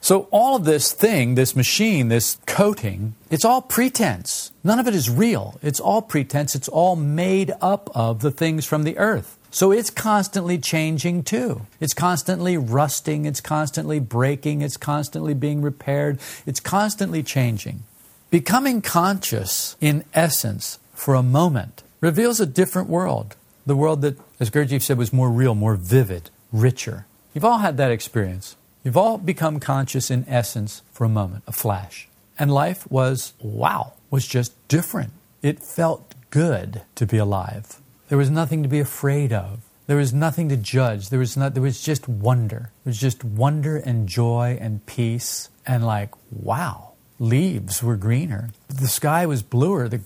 So, 0.00 0.28
all 0.30 0.54
of 0.54 0.64
this 0.64 0.92
thing, 0.92 1.34
this 1.34 1.56
machine, 1.56 2.08
this 2.08 2.38
coating, 2.46 3.14
it's 3.30 3.44
all 3.44 3.60
pretense. 3.60 4.52
None 4.62 4.78
of 4.78 4.86
it 4.86 4.94
is 4.94 5.10
real. 5.10 5.58
It's 5.60 5.80
all 5.80 6.02
pretense. 6.02 6.54
It's 6.54 6.68
all 6.68 6.94
made 6.94 7.52
up 7.60 7.90
of 7.94 8.20
the 8.20 8.30
things 8.30 8.64
from 8.64 8.84
the 8.84 8.96
earth. 8.96 9.37
So 9.50 9.72
it's 9.72 9.90
constantly 9.90 10.58
changing 10.58 11.22
too. 11.22 11.62
It's 11.80 11.94
constantly 11.94 12.58
rusting, 12.58 13.24
it's 13.24 13.40
constantly 13.40 13.98
breaking, 13.98 14.62
it's 14.62 14.76
constantly 14.76 15.34
being 15.34 15.62
repaired, 15.62 16.20
it's 16.46 16.60
constantly 16.60 17.22
changing. 17.22 17.84
Becoming 18.30 18.82
conscious, 18.82 19.76
in 19.80 20.04
essence, 20.12 20.78
for 20.92 21.14
a 21.14 21.22
moment, 21.22 21.82
reveals 22.00 22.40
a 22.40 22.46
different 22.46 22.88
world. 22.88 23.36
The 23.64 23.76
world 23.76 24.02
that, 24.02 24.18
as 24.38 24.50
Gurdjieff 24.50 24.82
said, 24.82 24.98
was 24.98 25.12
more 25.12 25.30
real, 25.30 25.54
more 25.54 25.76
vivid, 25.76 26.28
richer. 26.52 27.06
You've 27.32 27.44
all 27.44 27.58
had 27.58 27.78
that 27.78 27.90
experience. 27.90 28.56
You've 28.84 28.96
all 28.96 29.16
become 29.16 29.60
conscious 29.60 30.10
in 30.10 30.26
essence 30.28 30.82
for 30.92 31.04
a 31.04 31.08
moment, 31.08 31.44
a 31.46 31.52
flash. 31.52 32.08
And 32.38 32.52
life 32.52 32.90
was, 32.90 33.32
wow, 33.40 33.94
was 34.10 34.26
just 34.26 34.52
different. 34.68 35.12
It 35.42 35.62
felt 35.62 36.14
good 36.30 36.82
to 36.96 37.06
be 37.06 37.16
alive. 37.16 37.80
There 38.08 38.18
was 38.18 38.30
nothing 38.30 38.62
to 38.62 38.68
be 38.68 38.80
afraid 38.80 39.32
of. 39.32 39.60
There 39.86 39.96
was 39.96 40.12
nothing 40.12 40.48
to 40.50 40.56
judge. 40.56 41.08
There 41.08 41.18
was, 41.18 41.36
not, 41.36 41.54
there 41.54 41.62
was 41.62 41.80
just 41.80 42.08
wonder. 42.08 42.70
There 42.84 42.90
was 42.90 43.00
just 43.00 43.24
wonder 43.24 43.76
and 43.76 44.06
joy 44.08 44.58
and 44.60 44.84
peace 44.84 45.48
and 45.66 45.84
like, 45.84 46.10
wow, 46.30 46.92
leaves 47.18 47.82
were 47.82 47.96
greener. 47.96 48.50
The 48.68 48.88
sky 48.88 49.26
was 49.26 49.42
bluer. 49.42 49.88
The, 49.88 50.00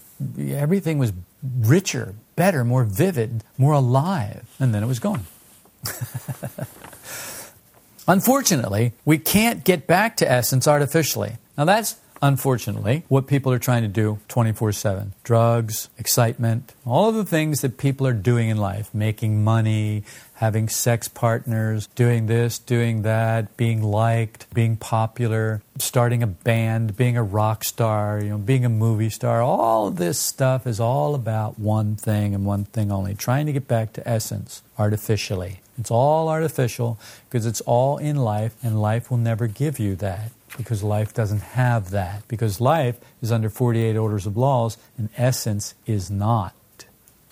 everything 0.50 0.98
was 0.98 1.12
richer, 1.42 2.14
better, 2.36 2.64
more 2.64 2.84
vivid, 2.84 3.42
more 3.58 3.72
alive. 3.72 4.54
And 4.58 4.74
then 4.74 4.82
it 4.82 4.86
was 4.86 4.98
gone. 5.00 5.26
Unfortunately, 8.08 8.92
we 9.04 9.18
can't 9.18 9.64
get 9.64 9.86
back 9.86 10.16
to 10.18 10.30
essence 10.30 10.66
artificially. 10.66 11.36
Now, 11.56 11.64
that's 11.64 11.96
unfortunately, 12.22 13.02
what 13.08 13.26
people 13.26 13.52
are 13.52 13.58
trying 13.58 13.82
to 13.82 13.88
do 13.88 14.18
24 14.28 14.72
7. 14.72 15.12
Drugs, 15.24 15.90
excitement, 15.98 16.72
all 16.86 17.08
of 17.08 17.16
the 17.16 17.24
things 17.24 17.60
that 17.60 17.76
people 17.76 18.06
are 18.06 18.12
doing 18.12 18.48
in 18.48 18.56
life, 18.56 18.94
making 18.94 19.42
money, 19.42 20.04
having 20.34 20.68
sex 20.68 21.08
partners, 21.08 21.88
doing 21.94 22.26
this, 22.26 22.58
doing 22.58 23.02
that, 23.02 23.56
being 23.56 23.82
liked, 23.82 24.52
being 24.54 24.76
popular, 24.76 25.62
starting 25.78 26.22
a 26.22 26.26
band, 26.26 26.96
being 26.96 27.16
a 27.16 27.22
rock 27.22 27.64
star, 27.64 28.20
you 28.22 28.30
know, 28.30 28.38
being 28.38 28.64
a 28.64 28.68
movie 28.68 29.10
star. 29.10 29.42
All 29.42 29.90
this 29.90 30.18
stuff 30.18 30.66
is 30.66 30.80
all 30.80 31.14
about 31.14 31.58
one 31.58 31.96
thing 31.96 32.34
and 32.34 32.46
one 32.46 32.64
thing 32.64 32.90
only, 32.90 33.14
trying 33.14 33.46
to 33.46 33.52
get 33.52 33.68
back 33.68 33.92
to 33.94 34.08
essence 34.08 34.62
artificially. 34.78 35.60
It's 35.78 35.90
all 35.90 36.28
artificial 36.28 36.98
because 37.28 37.46
it's 37.46 37.62
all 37.62 37.96
in 37.98 38.16
life, 38.16 38.54
and 38.62 38.80
life 38.80 39.10
will 39.10 39.18
never 39.18 39.46
give 39.46 39.78
you 39.78 39.96
that 39.96 40.30
because 40.56 40.82
life 40.82 41.14
doesn't 41.14 41.42
have 41.42 41.90
that. 41.90 42.26
Because 42.28 42.60
life 42.60 42.98
is 43.20 43.32
under 43.32 43.48
48 43.48 43.96
orders 43.96 44.26
of 44.26 44.36
laws, 44.36 44.76
and 44.96 45.08
essence 45.16 45.74
is 45.86 46.10
not. 46.10 46.54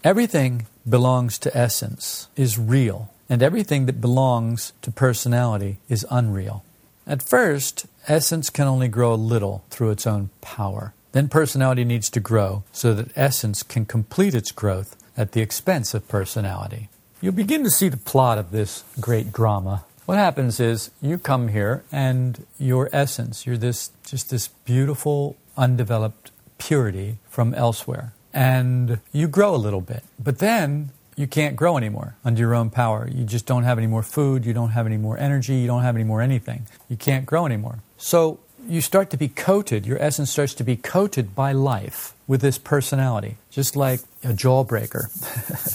Everything 0.02 0.66
belongs 0.88 1.38
to 1.38 1.56
essence, 1.56 2.28
is 2.36 2.58
real, 2.58 3.12
and 3.28 3.42
everything 3.42 3.86
that 3.86 4.00
belongs 4.00 4.72
to 4.82 4.90
personality 4.90 5.78
is 5.88 6.06
unreal. 6.10 6.64
At 7.06 7.22
first, 7.22 7.86
essence 8.08 8.50
can 8.50 8.66
only 8.66 8.88
grow 8.88 9.12
a 9.12 9.14
little 9.14 9.64
through 9.70 9.90
its 9.90 10.06
own 10.06 10.30
power. 10.40 10.94
Then 11.12 11.28
personality 11.28 11.84
needs 11.84 12.08
to 12.10 12.20
grow 12.20 12.62
so 12.72 12.94
that 12.94 13.16
essence 13.16 13.62
can 13.62 13.84
complete 13.84 14.34
its 14.34 14.52
growth 14.52 14.96
at 15.16 15.32
the 15.32 15.40
expense 15.40 15.92
of 15.92 16.08
personality. 16.08 16.88
You'll 17.20 17.32
begin 17.32 17.64
to 17.64 17.70
see 17.70 17.88
the 17.88 17.96
plot 17.96 18.38
of 18.38 18.52
this 18.52 18.84
great 19.00 19.32
drama 19.32 19.84
what 20.10 20.18
happens 20.18 20.58
is 20.58 20.90
you 21.00 21.16
come 21.16 21.46
here 21.46 21.84
and 21.92 22.44
your 22.58 22.88
essence, 22.92 23.46
you're 23.46 23.56
this 23.56 23.92
just 24.04 24.28
this 24.30 24.48
beautiful, 24.48 25.36
undeveloped 25.56 26.32
purity 26.58 27.18
from 27.28 27.54
elsewhere. 27.54 28.12
And 28.34 28.98
you 29.12 29.28
grow 29.28 29.54
a 29.54 29.62
little 29.66 29.80
bit. 29.80 30.02
But 30.18 30.40
then 30.40 30.90
you 31.14 31.28
can't 31.28 31.54
grow 31.54 31.76
anymore 31.76 32.16
under 32.24 32.40
your 32.40 32.56
own 32.56 32.70
power. 32.70 33.08
You 33.08 33.22
just 33.22 33.46
don't 33.46 33.62
have 33.62 33.78
any 33.78 33.86
more 33.86 34.02
food, 34.02 34.44
you 34.44 34.52
don't 34.52 34.70
have 34.70 34.84
any 34.84 34.96
more 34.96 35.16
energy, 35.16 35.54
you 35.54 35.68
don't 35.68 35.82
have 35.82 35.94
any 35.94 36.02
more 36.02 36.20
anything. 36.20 36.66
You 36.88 36.96
can't 36.96 37.24
grow 37.24 37.46
anymore. 37.46 37.78
So 37.96 38.40
you 38.66 38.80
start 38.80 39.10
to 39.10 39.16
be 39.16 39.28
coated, 39.28 39.86
your 39.86 40.02
essence 40.02 40.28
starts 40.32 40.54
to 40.54 40.64
be 40.64 40.74
coated 40.74 41.36
by 41.36 41.52
life 41.52 42.14
with 42.26 42.40
this 42.40 42.58
personality, 42.58 43.36
just 43.48 43.76
like 43.76 44.00
a 44.24 44.32
jawbreaker. 44.32 45.06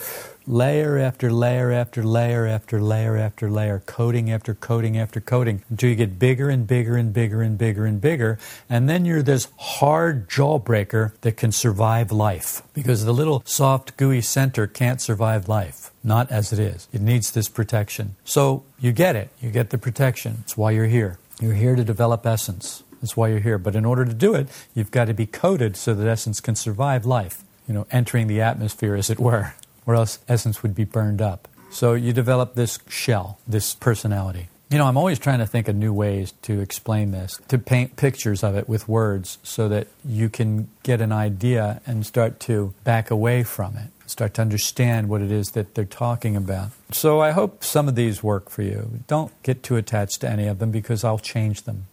layer 0.51 0.99
after 0.99 1.31
layer 1.33 1.71
after 1.71 2.03
layer 2.03 2.45
after 2.45 2.81
layer 2.81 3.17
after 3.17 3.49
layer, 3.49 3.83
coating 3.87 4.31
after 4.33 4.53
coating 4.53 4.99
after 4.99 5.21
coating, 5.21 5.63
until 5.71 5.89
you 5.89 5.95
get 5.95 6.19
bigger 6.19 6.51
and 6.51 6.67
bigger 6.67 6.97
and 6.97 7.13
bigger 7.13 7.41
and 7.41 7.57
bigger 7.57 7.87
and 7.87 8.01
bigger. 8.01 8.39
And 8.69 8.89
then 8.89 9.05
you're 9.05 9.23
this 9.23 9.47
hard 9.59 10.29
jawbreaker 10.29 11.13
that 11.21 11.37
can 11.37 11.53
survive 11.53 12.11
life. 12.11 12.63
Because 12.75 13.05
the 13.05 13.13
little 13.13 13.43
soft, 13.47 13.97
gooey 13.97 14.21
center 14.21 14.67
can't 14.67 15.01
survive 15.01 15.49
life. 15.49 15.93
Not 16.03 16.31
as 16.33 16.53
it 16.53 16.59
is. 16.59 16.89
It 16.93 17.01
needs 17.01 17.31
this 17.31 17.49
protection. 17.49 18.17
So 18.25 18.65
you 18.81 18.91
get 18.91 19.15
it. 19.15 19.31
You 19.41 19.51
get 19.51 19.71
the 19.71 19.79
protection. 19.79 20.39
It's 20.43 20.57
why 20.57 20.73
you're 20.73 20.87
here. 20.87 21.19
You're 21.41 21.55
here 21.55 21.77
to 21.77 21.85
develop 21.85 22.27
essence. 22.27 22.83
That's 23.01 23.17
why 23.17 23.29
you're 23.29 23.39
here. 23.39 23.59
But 23.59 23.77
in 23.77 23.85
order 23.85 24.05
to 24.05 24.13
do 24.13 24.35
it, 24.35 24.49
you've 24.75 24.91
got 24.91 25.05
to 25.07 25.15
be 25.15 25.27
coated 25.27 25.77
so 25.77 25.95
that 25.95 26.09
essence 26.09 26.41
can 26.41 26.57
survive 26.57 27.07
life, 27.07 27.45
you 27.69 27.73
know, 27.73 27.87
entering 27.93 28.27
the 28.27 28.41
atmosphere, 28.41 28.97
as 28.97 29.11
it 29.11 29.21
were 29.21 29.55
or 29.87 29.95
else 29.95 30.19
essence 30.29 30.63
would 30.63 30.75
be 30.75 30.85
burned 30.85 31.23
up. 31.23 31.49
So 31.71 31.95
you 31.95 32.13
develop 32.13 32.55
this 32.55 32.79
shell, 32.89 33.39
this 33.47 33.75
personality. 33.75 34.49
You 34.71 34.79
know, 34.79 34.87
I'm 34.87 34.97
always 34.97 35.19
trying 35.19 35.41
to 35.41 35.47
think 35.47 35.67
of 35.67 35.75
new 35.75 35.93
ways 35.93 36.33
to 36.43 36.61
explain 36.61 37.11
this, 37.11 37.41
to 37.49 37.59
paint 37.59 37.97
pictures 37.97 38.45
of 38.45 38.55
it 38.55 38.69
with 38.69 38.89
words 38.89 39.39
so 39.43 39.69
that 39.69 39.89
you 40.05 40.29
can 40.29 40.69
get 40.85 41.01
an 41.01 41.11
idea 41.11 41.81
and 41.87 42.07
start 42.07 42.39
to 42.41 42.73
back 42.85 43.11
away 43.11 43.43
from 43.43 43.77
it, 43.77 43.89
start 44.07 44.35
to 44.35 44.43
understand 44.43 45.09
what 45.09 45.23
it 45.23 45.33
is 45.33 45.51
that 45.53 45.75
they're 45.75 45.85
talking 45.85 46.37
about. 46.37 46.71
So 46.93 47.21
I 47.21 47.33
hope 47.33 47.65
some 47.65 47.89
of 47.89 47.97
these 47.97 48.23
work 48.23 48.49
for 48.49 48.63
you. 48.63 49.01
Don't 49.09 49.33
get 49.43 49.65
too 49.65 49.75
attached 49.75 50.21
to 50.21 50.31
any 50.31 50.47
of 50.47 50.61
them 50.61 50.71
because 50.71 51.03
I'll 51.03 51.19
change 51.19 51.63
them. 51.63 51.87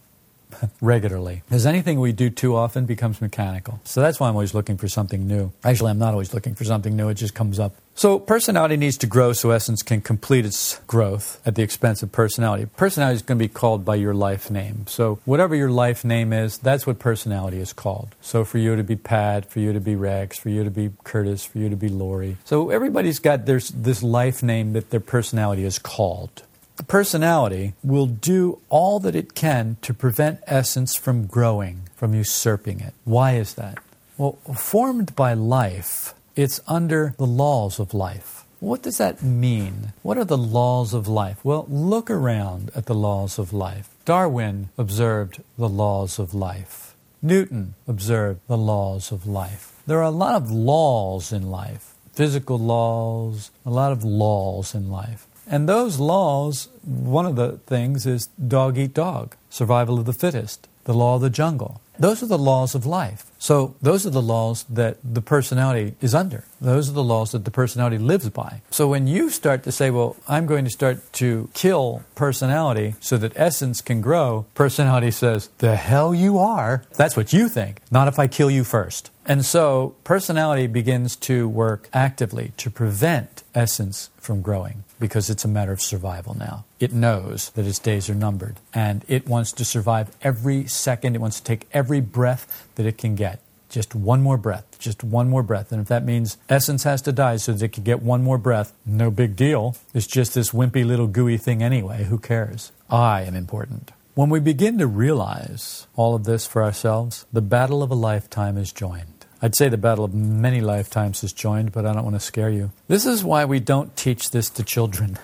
Regularly. 0.80 1.42
Because 1.48 1.66
anything 1.66 2.00
we 2.00 2.12
do 2.12 2.30
too 2.30 2.56
often 2.56 2.86
becomes 2.86 3.20
mechanical. 3.20 3.80
So 3.84 4.00
that's 4.00 4.18
why 4.18 4.28
I'm 4.28 4.34
always 4.34 4.54
looking 4.54 4.76
for 4.76 4.88
something 4.88 5.26
new. 5.26 5.52
Actually, 5.64 5.90
I'm 5.90 5.98
not 5.98 6.12
always 6.12 6.34
looking 6.34 6.54
for 6.54 6.64
something 6.64 6.96
new, 6.96 7.08
it 7.08 7.14
just 7.14 7.34
comes 7.34 7.58
up. 7.58 7.74
So 7.98 8.20
personality 8.20 8.76
needs 8.76 8.96
to 8.98 9.08
grow 9.08 9.32
so 9.32 9.50
essence 9.50 9.82
can 9.82 10.00
complete 10.02 10.46
its 10.46 10.78
growth 10.86 11.42
at 11.44 11.56
the 11.56 11.62
expense 11.62 12.00
of 12.00 12.12
personality. 12.12 12.66
Personality 12.76 13.16
is 13.16 13.22
going 13.22 13.38
to 13.40 13.44
be 13.44 13.48
called 13.48 13.84
by 13.84 13.96
your 13.96 14.14
life 14.14 14.52
name. 14.52 14.86
So 14.86 15.18
whatever 15.24 15.56
your 15.56 15.72
life 15.72 16.04
name 16.04 16.32
is, 16.32 16.58
that's 16.58 16.86
what 16.86 17.00
personality 17.00 17.58
is 17.58 17.72
called. 17.72 18.14
So 18.20 18.44
for 18.44 18.58
you 18.58 18.76
to 18.76 18.84
be 18.84 18.94
Pat, 18.94 19.50
for 19.50 19.58
you 19.58 19.72
to 19.72 19.80
be 19.80 19.96
Rex, 19.96 20.38
for 20.38 20.48
you 20.48 20.62
to 20.62 20.70
be 20.70 20.92
Curtis, 21.02 21.44
for 21.44 21.58
you 21.58 21.68
to 21.70 21.76
be 21.76 21.88
Lori. 21.88 22.36
So 22.44 22.70
everybody's 22.70 23.18
got 23.18 23.46
there's 23.46 23.70
this 23.70 24.00
life 24.00 24.44
name 24.44 24.74
that 24.74 24.90
their 24.90 25.00
personality 25.00 25.64
is 25.64 25.80
called 25.80 26.44
personality 26.84 27.74
will 27.82 28.06
do 28.06 28.60
all 28.68 29.00
that 29.00 29.16
it 29.16 29.34
can 29.34 29.76
to 29.82 29.94
prevent 29.94 30.40
essence 30.46 30.94
from 30.96 31.26
growing, 31.26 31.88
from 31.96 32.14
usurping 32.14 32.80
it. 32.80 32.94
Why 33.04 33.36
is 33.36 33.54
that? 33.54 33.78
Well, 34.16 34.38
formed 34.54 35.14
by 35.14 35.34
life, 35.34 36.14
it's 36.36 36.60
under 36.66 37.14
the 37.18 37.26
laws 37.26 37.78
of 37.78 37.94
life. 37.94 38.44
What 38.60 38.82
does 38.82 38.98
that 38.98 39.22
mean? 39.22 39.92
What 40.02 40.18
are 40.18 40.24
the 40.24 40.38
laws 40.38 40.92
of 40.92 41.06
life? 41.06 41.44
Well, 41.44 41.66
look 41.68 42.10
around 42.10 42.70
at 42.74 42.86
the 42.86 42.94
laws 42.94 43.38
of 43.38 43.52
life. 43.52 43.88
Darwin 44.04 44.70
observed 44.76 45.42
the 45.56 45.68
laws 45.68 46.18
of 46.18 46.34
life. 46.34 46.94
Newton 47.22 47.74
observed 47.86 48.40
the 48.48 48.58
laws 48.58 49.12
of 49.12 49.26
life. 49.26 49.80
There 49.86 49.98
are 49.98 50.10
a 50.10 50.10
lot 50.10 50.34
of 50.34 50.50
laws 50.50 51.32
in 51.32 51.50
life 51.50 51.94
physical 52.18 52.58
laws, 52.58 53.52
a 53.64 53.70
lot 53.70 53.92
of 53.92 54.02
laws 54.02 54.74
in 54.74 54.90
life. 54.90 55.27
And 55.50 55.68
those 55.68 55.98
laws, 55.98 56.68
one 56.84 57.26
of 57.26 57.36
the 57.36 57.58
things 57.66 58.06
is 58.06 58.26
dog 58.26 58.76
eat 58.78 58.94
dog, 58.94 59.34
survival 59.48 59.98
of 59.98 60.04
the 60.04 60.12
fittest, 60.12 60.68
the 60.84 60.94
law 60.94 61.16
of 61.16 61.22
the 61.22 61.30
jungle. 61.30 61.80
Those 61.98 62.22
are 62.22 62.26
the 62.26 62.38
laws 62.38 62.76
of 62.76 62.86
life. 62.86 63.24
So 63.40 63.74
those 63.82 64.06
are 64.06 64.10
the 64.10 64.22
laws 64.22 64.64
that 64.70 64.98
the 65.02 65.20
personality 65.20 65.94
is 66.00 66.14
under. 66.14 66.44
Those 66.60 66.88
are 66.88 66.92
the 66.92 67.02
laws 67.02 67.32
that 67.32 67.44
the 67.44 67.50
personality 67.50 67.98
lives 67.98 68.28
by. 68.30 68.62
So 68.70 68.86
when 68.86 69.08
you 69.08 69.30
start 69.30 69.64
to 69.64 69.72
say, 69.72 69.90
well, 69.90 70.16
I'm 70.28 70.46
going 70.46 70.64
to 70.64 70.70
start 70.70 71.12
to 71.14 71.50
kill 71.54 72.04
personality 72.14 72.94
so 73.00 73.16
that 73.16 73.32
essence 73.34 73.80
can 73.80 74.00
grow, 74.00 74.46
personality 74.54 75.10
says, 75.10 75.48
the 75.58 75.74
hell 75.74 76.14
you 76.14 76.38
are. 76.38 76.84
That's 76.94 77.16
what 77.16 77.32
you 77.32 77.48
think, 77.48 77.80
not 77.90 78.06
if 78.06 78.18
I 78.18 78.28
kill 78.28 78.50
you 78.50 78.62
first. 78.62 79.10
And 79.26 79.44
so 79.44 79.96
personality 80.04 80.68
begins 80.68 81.16
to 81.16 81.48
work 81.48 81.88
actively 81.92 82.52
to 82.58 82.70
prevent 82.70 83.42
essence 83.54 84.10
from 84.18 84.40
growing 84.40 84.84
because 84.98 85.30
it's 85.30 85.44
a 85.44 85.48
matter 85.48 85.72
of 85.72 85.80
survival 85.80 86.34
now. 86.34 86.64
It 86.80 86.92
knows 86.92 87.50
that 87.50 87.66
its 87.66 87.78
days 87.78 88.08
are 88.10 88.14
numbered 88.14 88.56
and 88.74 89.04
it 89.08 89.28
wants 89.28 89.52
to 89.52 89.64
survive 89.64 90.16
every 90.22 90.66
second. 90.66 91.14
It 91.14 91.20
wants 91.20 91.38
to 91.38 91.44
take 91.44 91.68
every 91.72 92.00
breath 92.00 92.68
that 92.74 92.86
it 92.86 92.98
can 92.98 93.14
get. 93.14 93.40
Just 93.68 93.94
one 93.94 94.22
more 94.22 94.38
breath, 94.38 94.64
just 94.78 95.04
one 95.04 95.28
more 95.28 95.42
breath. 95.42 95.72
And 95.72 95.80
if 95.82 95.88
that 95.88 96.04
means 96.04 96.38
essence 96.48 96.84
has 96.84 97.02
to 97.02 97.12
die 97.12 97.36
so 97.36 97.52
that 97.52 97.62
it 97.62 97.72
can 97.72 97.84
get 97.84 98.02
one 98.02 98.22
more 98.22 98.38
breath, 98.38 98.72
no 98.86 99.10
big 99.10 99.36
deal. 99.36 99.76
It's 99.92 100.06
just 100.06 100.34
this 100.34 100.52
wimpy 100.52 100.86
little 100.86 101.06
gooey 101.06 101.36
thing 101.36 101.62
anyway. 101.62 102.04
Who 102.04 102.18
cares? 102.18 102.72
I 102.88 103.22
am 103.22 103.34
important. 103.34 103.92
When 104.14 104.30
we 104.30 104.40
begin 104.40 104.78
to 104.78 104.86
realize 104.86 105.86
all 105.94 106.14
of 106.14 106.24
this 106.24 106.46
for 106.46 106.64
ourselves, 106.64 107.26
the 107.32 107.42
battle 107.42 107.82
of 107.82 107.90
a 107.90 107.94
lifetime 107.94 108.56
is 108.56 108.72
joined. 108.72 109.17
I'd 109.40 109.54
say 109.54 109.68
the 109.68 109.76
battle 109.76 110.04
of 110.04 110.14
many 110.14 110.60
lifetimes 110.60 111.22
is 111.22 111.32
joined, 111.32 111.72
but 111.72 111.86
I 111.86 111.92
don't 111.92 112.04
want 112.04 112.16
to 112.16 112.20
scare 112.20 112.50
you. 112.50 112.72
This 112.88 113.06
is 113.06 113.22
why 113.22 113.44
we 113.44 113.60
don't 113.60 113.96
teach 113.96 114.30
this 114.30 114.50
to 114.50 114.64
children. 114.64 115.18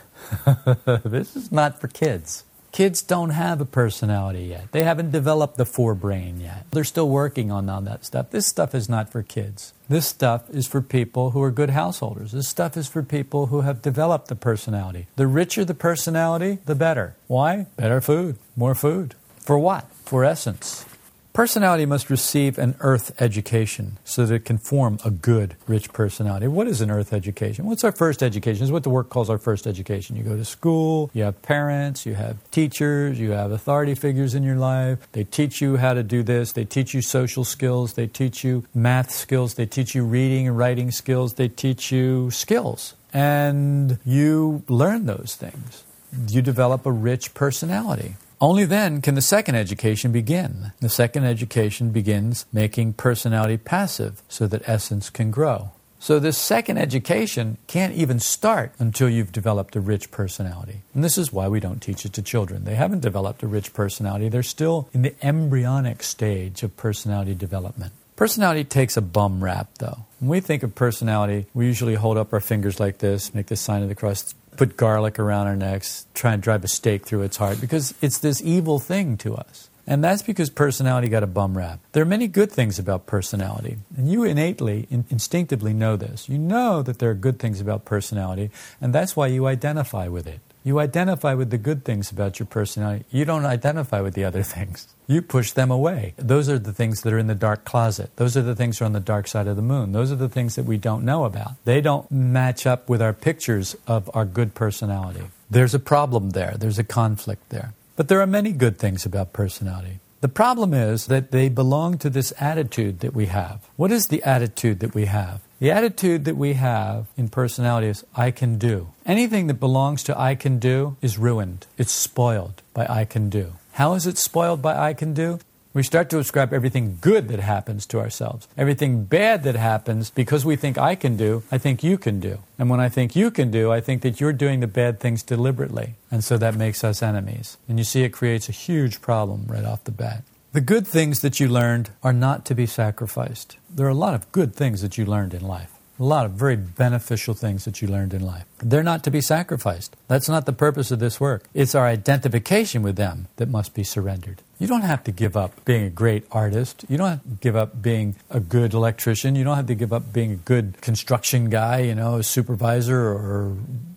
this 1.04 1.34
is 1.34 1.50
not 1.50 1.80
for 1.80 1.88
kids. 1.88 2.44
Kids 2.74 3.02
don't 3.02 3.30
have 3.30 3.60
a 3.60 3.64
personality 3.64 4.46
yet. 4.46 4.72
They 4.72 4.82
haven't 4.82 5.12
developed 5.12 5.58
the 5.58 5.64
forebrain 5.64 6.40
yet. 6.40 6.66
They're 6.72 6.82
still 6.82 7.08
working 7.08 7.52
on 7.52 7.68
all 7.68 7.80
that 7.82 8.04
stuff. 8.04 8.30
This 8.30 8.48
stuff 8.48 8.74
is 8.74 8.88
not 8.88 9.12
for 9.12 9.22
kids. 9.22 9.72
This 9.88 10.06
stuff 10.08 10.50
is 10.50 10.66
for 10.66 10.80
people 10.80 11.30
who 11.30 11.42
are 11.42 11.52
good 11.52 11.70
householders. 11.70 12.32
This 12.32 12.48
stuff 12.48 12.76
is 12.76 12.88
for 12.88 13.04
people 13.04 13.46
who 13.46 13.60
have 13.60 13.80
developed 13.80 14.26
the 14.26 14.34
personality. 14.34 15.06
The 15.14 15.28
richer 15.28 15.64
the 15.64 15.74
personality, 15.74 16.58
the 16.66 16.74
better. 16.74 17.14
Why? 17.28 17.66
Better 17.76 18.00
food, 18.00 18.38
more 18.56 18.74
food. 18.74 19.14
For 19.38 19.56
what? 19.56 19.88
For 20.04 20.24
essence. 20.24 20.84
Personality 21.34 21.84
must 21.84 22.10
receive 22.10 22.58
an 22.58 22.76
earth 22.78 23.20
education 23.20 23.98
so 24.04 24.24
that 24.24 24.32
it 24.32 24.44
can 24.44 24.56
form 24.56 25.00
a 25.04 25.10
good, 25.10 25.56
rich 25.66 25.92
personality. 25.92 26.46
What 26.46 26.68
is 26.68 26.80
an 26.80 26.92
earth 26.92 27.12
education? 27.12 27.66
What's 27.66 27.82
our 27.82 27.90
first 27.90 28.22
education? 28.22 28.62
It's 28.62 28.70
what 28.70 28.84
the 28.84 28.90
work 28.90 29.08
calls 29.08 29.28
our 29.28 29.38
first 29.38 29.66
education. 29.66 30.14
You 30.14 30.22
go 30.22 30.36
to 30.36 30.44
school, 30.44 31.10
you 31.12 31.24
have 31.24 31.42
parents, 31.42 32.06
you 32.06 32.14
have 32.14 32.36
teachers, 32.52 33.18
you 33.18 33.32
have 33.32 33.50
authority 33.50 33.96
figures 33.96 34.36
in 34.36 34.44
your 34.44 34.54
life. 34.54 35.10
They 35.10 35.24
teach 35.24 35.60
you 35.60 35.76
how 35.76 35.92
to 35.92 36.04
do 36.04 36.22
this, 36.22 36.52
they 36.52 36.64
teach 36.64 36.94
you 36.94 37.02
social 37.02 37.42
skills, 37.42 37.94
they 37.94 38.06
teach 38.06 38.44
you 38.44 38.64
math 38.72 39.10
skills, 39.10 39.54
they 39.54 39.66
teach 39.66 39.92
you 39.92 40.04
reading 40.04 40.46
and 40.46 40.56
writing 40.56 40.92
skills, 40.92 41.34
they 41.34 41.48
teach 41.48 41.90
you 41.90 42.30
skills. 42.30 42.94
And 43.12 43.98
you 44.06 44.62
learn 44.68 45.06
those 45.06 45.34
things. 45.34 45.82
You 46.28 46.42
develop 46.42 46.86
a 46.86 46.92
rich 46.92 47.34
personality. 47.34 48.14
Only 48.44 48.66
then 48.66 49.00
can 49.00 49.14
the 49.14 49.22
second 49.22 49.54
education 49.54 50.12
begin. 50.12 50.72
The 50.80 50.90
second 50.90 51.24
education 51.24 51.92
begins 51.92 52.44
making 52.52 52.92
personality 52.92 53.56
passive 53.56 54.20
so 54.28 54.46
that 54.46 54.68
essence 54.68 55.08
can 55.08 55.30
grow. 55.30 55.70
So, 55.98 56.18
this 56.18 56.36
second 56.36 56.76
education 56.76 57.56
can't 57.68 57.94
even 57.94 58.20
start 58.20 58.74
until 58.78 59.08
you've 59.08 59.32
developed 59.32 59.76
a 59.76 59.80
rich 59.80 60.10
personality. 60.10 60.82
And 60.92 61.02
this 61.02 61.16
is 61.16 61.32
why 61.32 61.48
we 61.48 61.58
don't 61.58 61.80
teach 61.80 62.04
it 62.04 62.12
to 62.12 62.22
children. 62.22 62.64
They 62.64 62.74
haven't 62.74 63.00
developed 63.00 63.42
a 63.42 63.46
rich 63.46 63.72
personality, 63.72 64.28
they're 64.28 64.42
still 64.42 64.90
in 64.92 65.00
the 65.00 65.14
embryonic 65.22 66.02
stage 66.02 66.62
of 66.62 66.76
personality 66.76 67.34
development. 67.34 67.94
Personality 68.14 68.62
takes 68.62 68.98
a 68.98 69.02
bum 69.02 69.42
rap, 69.42 69.68
though. 69.78 70.04
When 70.20 70.28
we 70.28 70.40
think 70.40 70.62
of 70.62 70.74
personality, 70.74 71.46
we 71.54 71.64
usually 71.64 71.94
hold 71.94 72.18
up 72.18 72.34
our 72.34 72.40
fingers 72.40 72.78
like 72.78 72.98
this, 72.98 73.34
make 73.34 73.46
the 73.46 73.56
sign 73.56 73.82
of 73.82 73.88
the 73.88 73.94
cross 73.94 74.34
put 74.56 74.76
garlic 74.76 75.18
around 75.18 75.46
our 75.46 75.56
necks, 75.56 76.06
try 76.14 76.32
and 76.32 76.42
drive 76.42 76.64
a 76.64 76.68
stake 76.68 77.06
through 77.06 77.22
its 77.22 77.36
heart 77.36 77.60
because 77.60 77.94
it's 78.00 78.18
this 78.18 78.42
evil 78.42 78.78
thing 78.78 79.16
to 79.18 79.34
us. 79.34 79.68
And 79.86 80.02
that's 80.02 80.22
because 80.22 80.48
personality 80.48 81.08
got 81.08 81.22
a 81.22 81.26
bum 81.26 81.58
rap. 81.58 81.78
There 81.92 82.02
are 82.02 82.06
many 82.06 82.26
good 82.26 82.50
things 82.50 82.78
about 82.78 83.06
personality, 83.06 83.76
and 83.96 84.10
you 84.10 84.24
innately, 84.24 84.86
in- 84.90 85.04
instinctively 85.10 85.74
know 85.74 85.96
this. 85.96 86.26
You 86.28 86.38
know 86.38 86.82
that 86.82 87.00
there 87.00 87.10
are 87.10 87.14
good 87.14 87.38
things 87.38 87.60
about 87.60 87.84
personality, 87.84 88.50
and 88.80 88.94
that's 88.94 89.14
why 89.14 89.26
you 89.26 89.46
identify 89.46 90.08
with 90.08 90.26
it. 90.26 90.40
You 90.64 90.80
identify 90.80 91.34
with 91.34 91.50
the 91.50 91.58
good 91.58 91.84
things 91.84 92.10
about 92.10 92.38
your 92.38 92.46
personality. 92.46 93.04
You 93.10 93.26
don't 93.26 93.44
identify 93.44 94.00
with 94.00 94.14
the 94.14 94.24
other 94.24 94.42
things. 94.54 94.88
You 95.06 95.20
push 95.20 95.52
them 95.52 95.70
away. 95.70 96.14
Those 96.16 96.48
are 96.48 96.58
the 96.58 96.72
things 96.72 97.02
that 97.02 97.12
are 97.12 97.18
in 97.18 97.26
the 97.26 97.34
dark 97.34 97.66
closet. 97.66 98.10
Those 98.16 98.34
are 98.34 98.42
the 98.42 98.56
things 98.56 98.78
that 98.78 98.84
are 98.84 98.86
on 98.86 98.94
the 98.94 99.00
dark 99.00 99.28
side 99.28 99.46
of 99.46 99.56
the 99.56 99.62
moon. 99.62 99.92
Those 99.92 100.10
are 100.10 100.16
the 100.16 100.30
things 100.30 100.56
that 100.56 100.64
we 100.64 100.78
don't 100.78 101.04
know 101.04 101.26
about. 101.26 101.62
They 101.66 101.82
don't 101.82 102.10
match 102.10 102.66
up 102.66 102.88
with 102.88 103.02
our 103.02 103.12
pictures 103.12 103.76
of 103.86 104.10
our 104.14 104.24
good 104.24 104.54
personality. 104.54 105.26
There's 105.50 105.74
a 105.74 105.78
problem 105.78 106.30
there, 106.30 106.54
there's 106.58 106.78
a 106.78 106.84
conflict 106.84 107.50
there. 107.50 107.74
But 107.96 108.08
there 108.08 108.20
are 108.22 108.26
many 108.26 108.52
good 108.52 108.78
things 108.78 109.04
about 109.04 109.34
personality. 109.34 110.00
The 110.24 110.28
problem 110.30 110.72
is 110.72 111.08
that 111.08 111.32
they 111.32 111.50
belong 111.50 111.98
to 111.98 112.08
this 112.08 112.32
attitude 112.40 113.00
that 113.00 113.12
we 113.12 113.26
have. 113.26 113.68
What 113.76 113.92
is 113.92 114.06
the 114.06 114.22
attitude 114.22 114.80
that 114.80 114.94
we 114.94 115.04
have? 115.04 115.42
The 115.60 115.70
attitude 115.70 116.24
that 116.24 116.38
we 116.38 116.54
have 116.54 117.08
in 117.14 117.28
personality 117.28 117.88
is 117.88 118.06
I 118.16 118.30
can 118.30 118.56
do. 118.56 118.88
Anything 119.04 119.48
that 119.48 119.60
belongs 119.60 120.02
to 120.04 120.18
I 120.18 120.34
can 120.34 120.58
do 120.58 120.96
is 121.02 121.18
ruined. 121.18 121.66
It's 121.76 121.92
spoiled 121.92 122.62
by 122.72 122.86
I 122.86 123.04
can 123.04 123.28
do. 123.28 123.52
How 123.72 123.92
is 123.92 124.06
it 124.06 124.16
spoiled 124.16 124.62
by 124.62 124.74
I 124.78 124.94
can 124.94 125.12
do? 125.12 125.40
We 125.74 125.82
start 125.82 126.08
to 126.10 126.20
ascribe 126.20 126.52
everything 126.52 126.98
good 127.00 127.26
that 127.26 127.40
happens 127.40 127.84
to 127.86 127.98
ourselves. 127.98 128.46
Everything 128.56 129.06
bad 129.06 129.42
that 129.42 129.56
happens 129.56 130.08
because 130.08 130.44
we 130.44 130.54
think 130.54 130.78
I 130.78 130.94
can 130.94 131.16
do, 131.16 131.42
I 131.50 131.58
think 131.58 131.82
you 131.82 131.98
can 131.98 132.20
do. 132.20 132.38
And 132.60 132.70
when 132.70 132.78
I 132.78 132.88
think 132.88 133.16
you 133.16 133.32
can 133.32 133.50
do, 133.50 133.72
I 133.72 133.80
think 133.80 134.02
that 134.02 134.20
you're 134.20 134.32
doing 134.32 134.60
the 134.60 134.68
bad 134.68 135.00
things 135.00 135.24
deliberately. 135.24 135.94
And 136.12 136.22
so 136.22 136.38
that 136.38 136.54
makes 136.54 136.84
us 136.84 137.02
enemies. 137.02 137.56
And 137.68 137.76
you 137.78 137.84
see, 137.84 138.04
it 138.04 138.10
creates 138.10 138.48
a 138.48 138.52
huge 138.52 139.02
problem 139.02 139.46
right 139.48 139.64
off 139.64 139.82
the 139.82 139.90
bat. 139.90 140.22
The 140.52 140.60
good 140.60 140.86
things 140.86 141.22
that 141.22 141.40
you 141.40 141.48
learned 141.48 141.90
are 142.04 142.12
not 142.12 142.44
to 142.44 142.54
be 142.54 142.66
sacrificed. 142.66 143.56
There 143.68 143.86
are 143.86 143.90
a 143.90 143.94
lot 143.94 144.14
of 144.14 144.30
good 144.30 144.54
things 144.54 144.80
that 144.82 144.96
you 144.96 145.04
learned 145.04 145.34
in 145.34 145.42
life. 145.42 145.73
A 145.98 146.02
lot 146.02 146.26
of 146.26 146.32
very 146.32 146.56
beneficial 146.56 147.34
things 147.34 147.64
that 147.64 147.80
you 147.80 147.86
learned 147.86 148.14
in 148.14 148.24
life. 148.24 148.46
They're 148.58 148.82
not 148.82 149.04
to 149.04 149.10
be 149.12 149.20
sacrificed. 149.20 149.96
That's 150.08 150.28
not 150.28 150.44
the 150.44 150.52
purpose 150.52 150.90
of 150.90 150.98
this 150.98 151.20
work. 151.20 151.44
It's 151.54 151.74
our 151.74 151.86
identification 151.86 152.82
with 152.82 152.96
them 152.96 153.28
that 153.36 153.48
must 153.48 153.74
be 153.74 153.84
surrendered. 153.84 154.42
You 154.58 154.66
don't 154.66 154.82
have 154.82 155.04
to 155.04 155.12
give 155.12 155.36
up 155.36 155.64
being 155.64 155.84
a 155.84 155.90
great 155.90 156.26
artist. 156.32 156.84
You 156.88 156.98
don't 156.98 157.08
have 157.10 157.22
to 157.22 157.36
give 157.40 157.54
up 157.54 157.80
being 157.80 158.16
a 158.28 158.40
good 158.40 158.74
electrician. 158.74 159.36
You 159.36 159.44
don't 159.44 159.56
have 159.56 159.66
to 159.66 159.74
give 159.76 159.92
up 159.92 160.12
being 160.12 160.32
a 160.32 160.36
good 160.36 160.80
construction 160.80 161.48
guy, 161.48 161.80
you 161.80 161.94
know, 161.94 162.16
a 162.16 162.22
supervisor 162.24 162.98
or 162.98 163.56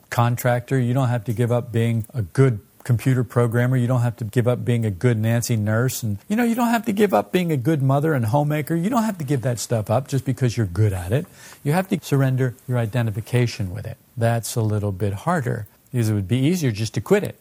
contractor. 0.10 0.79
You 0.79 0.93
don't 0.93 1.10
have 1.10 1.25
to 1.25 1.33
give 1.33 1.51
up 1.51 1.71
being 1.71 2.05
a 2.13 2.21
good 2.21 2.60
computer 2.88 3.26
programmer. 3.26 3.76
You 3.76 3.86
don't 3.86 4.02
have 4.02 4.15
to 4.15 4.23
give 4.23 4.47
up 4.47 4.63
being 4.63 4.86
a 4.86 4.89
good 4.89 5.19
Nancy 5.19 5.58
nurse. 5.58 6.02
And, 6.02 6.19
you 6.30 6.38
know, 6.38 6.45
you 6.45 6.56
don't 6.56 6.69
have 6.69 6.86
to 6.86 6.93
give 6.93 7.13
up 7.13 7.34
being 7.34 7.52
a 7.52 7.58
good 7.58 7.84
mother 7.84 8.13
and 8.13 8.26
homemaker. 8.26 8.76
You 8.76 8.89
don't 8.89 9.04
have 9.04 9.17
to 9.17 9.26
give 9.26 9.41
that 9.41 9.60
stuff 9.60 9.89
up 9.89 10.08
just 10.08 10.23
because 10.23 10.56
you're 10.56 10.65
good 10.65 10.93
at 10.93 11.12
it. 11.12 11.28
You 11.65 11.73
have 11.73 11.89
to 11.89 12.00
surrender 12.02 12.56
your 12.65 12.78
identification 12.78 13.71
with 13.71 13.86
it. 13.86 13.97
That's 14.15 14.56
a 14.56 14.62
little 14.62 14.93
bit 14.93 15.13
harder 15.28 15.67
because 15.91 16.08
it 16.08 16.13
would 16.13 16.30
be 16.30 16.38
easier 16.38 16.71
just 16.71 16.93
to 16.93 17.02
quit 17.02 17.23
it 17.26 17.38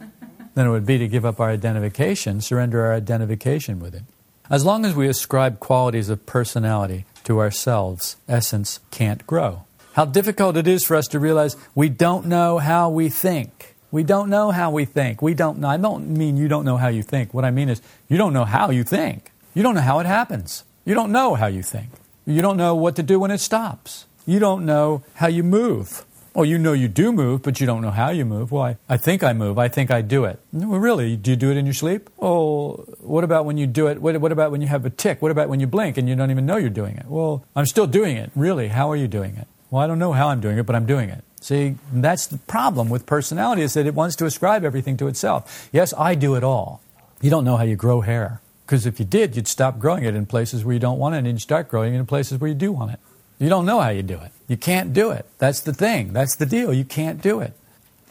than 0.54 0.66
it 0.66 0.70
would 0.70 0.84
be 0.84 0.98
to 0.98 1.08
give 1.08 1.24
up 1.24 1.40
our 1.40 1.48
identification, 1.48 2.42
surrender 2.42 2.84
our 2.84 2.92
identification 2.92 3.80
with 3.80 3.94
it. 3.94 4.02
As 4.50 4.66
long 4.66 4.84
as 4.84 4.94
we 4.94 5.08
ascribe 5.08 5.58
qualities 5.58 6.10
of 6.10 6.26
personality 6.26 7.06
to 7.24 7.40
ourselves, 7.40 8.16
essence 8.28 8.78
can't 8.90 9.26
grow. 9.26 9.64
How 9.94 10.04
difficult 10.04 10.58
it 10.58 10.68
is 10.68 10.84
for 10.84 10.96
us 10.96 11.08
to 11.08 11.18
realize 11.18 11.56
we 11.74 11.88
don't 11.88 12.26
know 12.26 12.58
how 12.58 12.90
we 12.90 13.08
think. 13.08 13.71
We 13.92 14.02
don't 14.02 14.30
know 14.30 14.50
how 14.50 14.70
we 14.70 14.86
think. 14.86 15.20
We 15.20 15.34
don't 15.34 15.58
know. 15.58 15.68
I 15.68 15.76
don't 15.76 16.08
mean 16.08 16.38
you 16.38 16.48
don't 16.48 16.64
know 16.64 16.78
how 16.78 16.88
you 16.88 17.02
think. 17.02 17.34
What 17.34 17.44
I 17.44 17.50
mean 17.50 17.68
is 17.68 17.82
you 18.08 18.16
don't 18.16 18.32
know 18.32 18.46
how 18.46 18.70
you 18.70 18.84
think. 18.84 19.30
You 19.54 19.62
don't 19.62 19.74
know 19.74 19.82
how 19.82 20.00
it 20.00 20.06
happens. 20.06 20.64
You 20.86 20.94
don't 20.94 21.12
know 21.12 21.34
how 21.34 21.46
you 21.46 21.62
think. 21.62 21.90
You 22.24 22.40
don't 22.40 22.56
know 22.56 22.74
what 22.74 22.96
to 22.96 23.02
do 23.02 23.20
when 23.20 23.30
it 23.30 23.38
stops. 23.38 24.06
You 24.24 24.38
don't 24.38 24.64
know 24.64 25.04
how 25.16 25.26
you 25.26 25.42
move. 25.42 26.06
Well, 26.32 26.46
you 26.46 26.56
know 26.56 26.72
you 26.72 26.88
do 26.88 27.12
move, 27.12 27.42
but 27.42 27.60
you 27.60 27.66
don't 27.66 27.82
know 27.82 27.90
how 27.90 28.08
you 28.08 28.24
move. 28.24 28.50
Well, 28.50 28.62
I, 28.62 28.76
I 28.88 28.96
think 28.96 29.22
I 29.22 29.34
move. 29.34 29.58
I 29.58 29.68
think 29.68 29.90
I 29.90 30.00
do 30.00 30.24
it. 30.24 30.40
Well, 30.54 30.80
really? 30.80 31.14
Do 31.14 31.30
you 31.30 31.36
do 31.36 31.50
it 31.50 31.58
in 31.58 31.66
your 31.66 31.74
sleep? 31.74 32.08
Oh, 32.18 32.76
what 33.00 33.24
about 33.24 33.44
when 33.44 33.58
you 33.58 33.66
do 33.66 33.88
it? 33.88 34.00
What, 34.00 34.16
what 34.22 34.32
about 34.32 34.50
when 34.50 34.62
you 34.62 34.68
have 34.68 34.86
a 34.86 34.90
tick? 34.90 35.20
What 35.20 35.30
about 35.30 35.50
when 35.50 35.60
you 35.60 35.66
blink 35.66 35.98
and 35.98 36.08
you 36.08 36.16
don't 36.16 36.30
even 36.30 36.46
know 36.46 36.56
you're 36.56 36.70
doing 36.70 36.96
it? 36.96 37.04
Well, 37.06 37.44
I'm 37.54 37.66
still 37.66 37.86
doing 37.86 38.16
it. 38.16 38.30
Really? 38.34 38.68
How 38.68 38.90
are 38.90 38.96
you 38.96 39.08
doing 39.08 39.36
it? 39.36 39.46
Well, 39.70 39.82
I 39.82 39.86
don't 39.86 39.98
know 39.98 40.12
how 40.12 40.28
I'm 40.28 40.40
doing 40.40 40.56
it, 40.56 40.64
but 40.64 40.74
I'm 40.74 40.86
doing 40.86 41.10
it. 41.10 41.22
See, 41.42 41.74
that's 41.92 42.28
the 42.28 42.38
problem 42.38 42.88
with 42.88 43.04
personality 43.04 43.62
is 43.62 43.74
that 43.74 43.84
it 43.84 43.96
wants 43.96 44.14
to 44.16 44.26
ascribe 44.26 44.64
everything 44.64 44.96
to 44.98 45.08
itself. 45.08 45.68
Yes, 45.72 45.92
I 45.98 46.14
do 46.14 46.36
it 46.36 46.44
all. 46.44 46.80
You 47.20 47.30
don't 47.30 47.44
know 47.44 47.56
how 47.56 47.64
you 47.64 47.74
grow 47.74 48.00
hair. 48.00 48.40
Because 48.64 48.86
if 48.86 49.00
you 49.00 49.04
did, 49.04 49.34
you'd 49.34 49.48
stop 49.48 49.80
growing 49.80 50.04
it 50.04 50.14
in 50.14 50.24
places 50.24 50.64
where 50.64 50.72
you 50.72 50.78
don't 50.78 51.00
want 51.00 51.16
it 51.16 51.18
and 51.18 51.26
you'd 51.26 51.40
start 51.40 51.68
growing 51.68 51.94
it 51.94 51.98
in 51.98 52.06
places 52.06 52.38
where 52.38 52.48
you 52.48 52.54
do 52.54 52.70
want 52.70 52.92
it. 52.92 53.00
You 53.40 53.48
don't 53.48 53.66
know 53.66 53.80
how 53.80 53.88
you 53.88 54.04
do 54.04 54.14
it. 54.14 54.30
You 54.46 54.56
can't 54.56 54.92
do 54.92 55.10
it. 55.10 55.26
That's 55.38 55.58
the 55.60 55.74
thing. 55.74 56.12
That's 56.12 56.36
the 56.36 56.46
deal. 56.46 56.72
You 56.72 56.84
can't 56.84 57.20
do 57.20 57.40
it. 57.40 57.54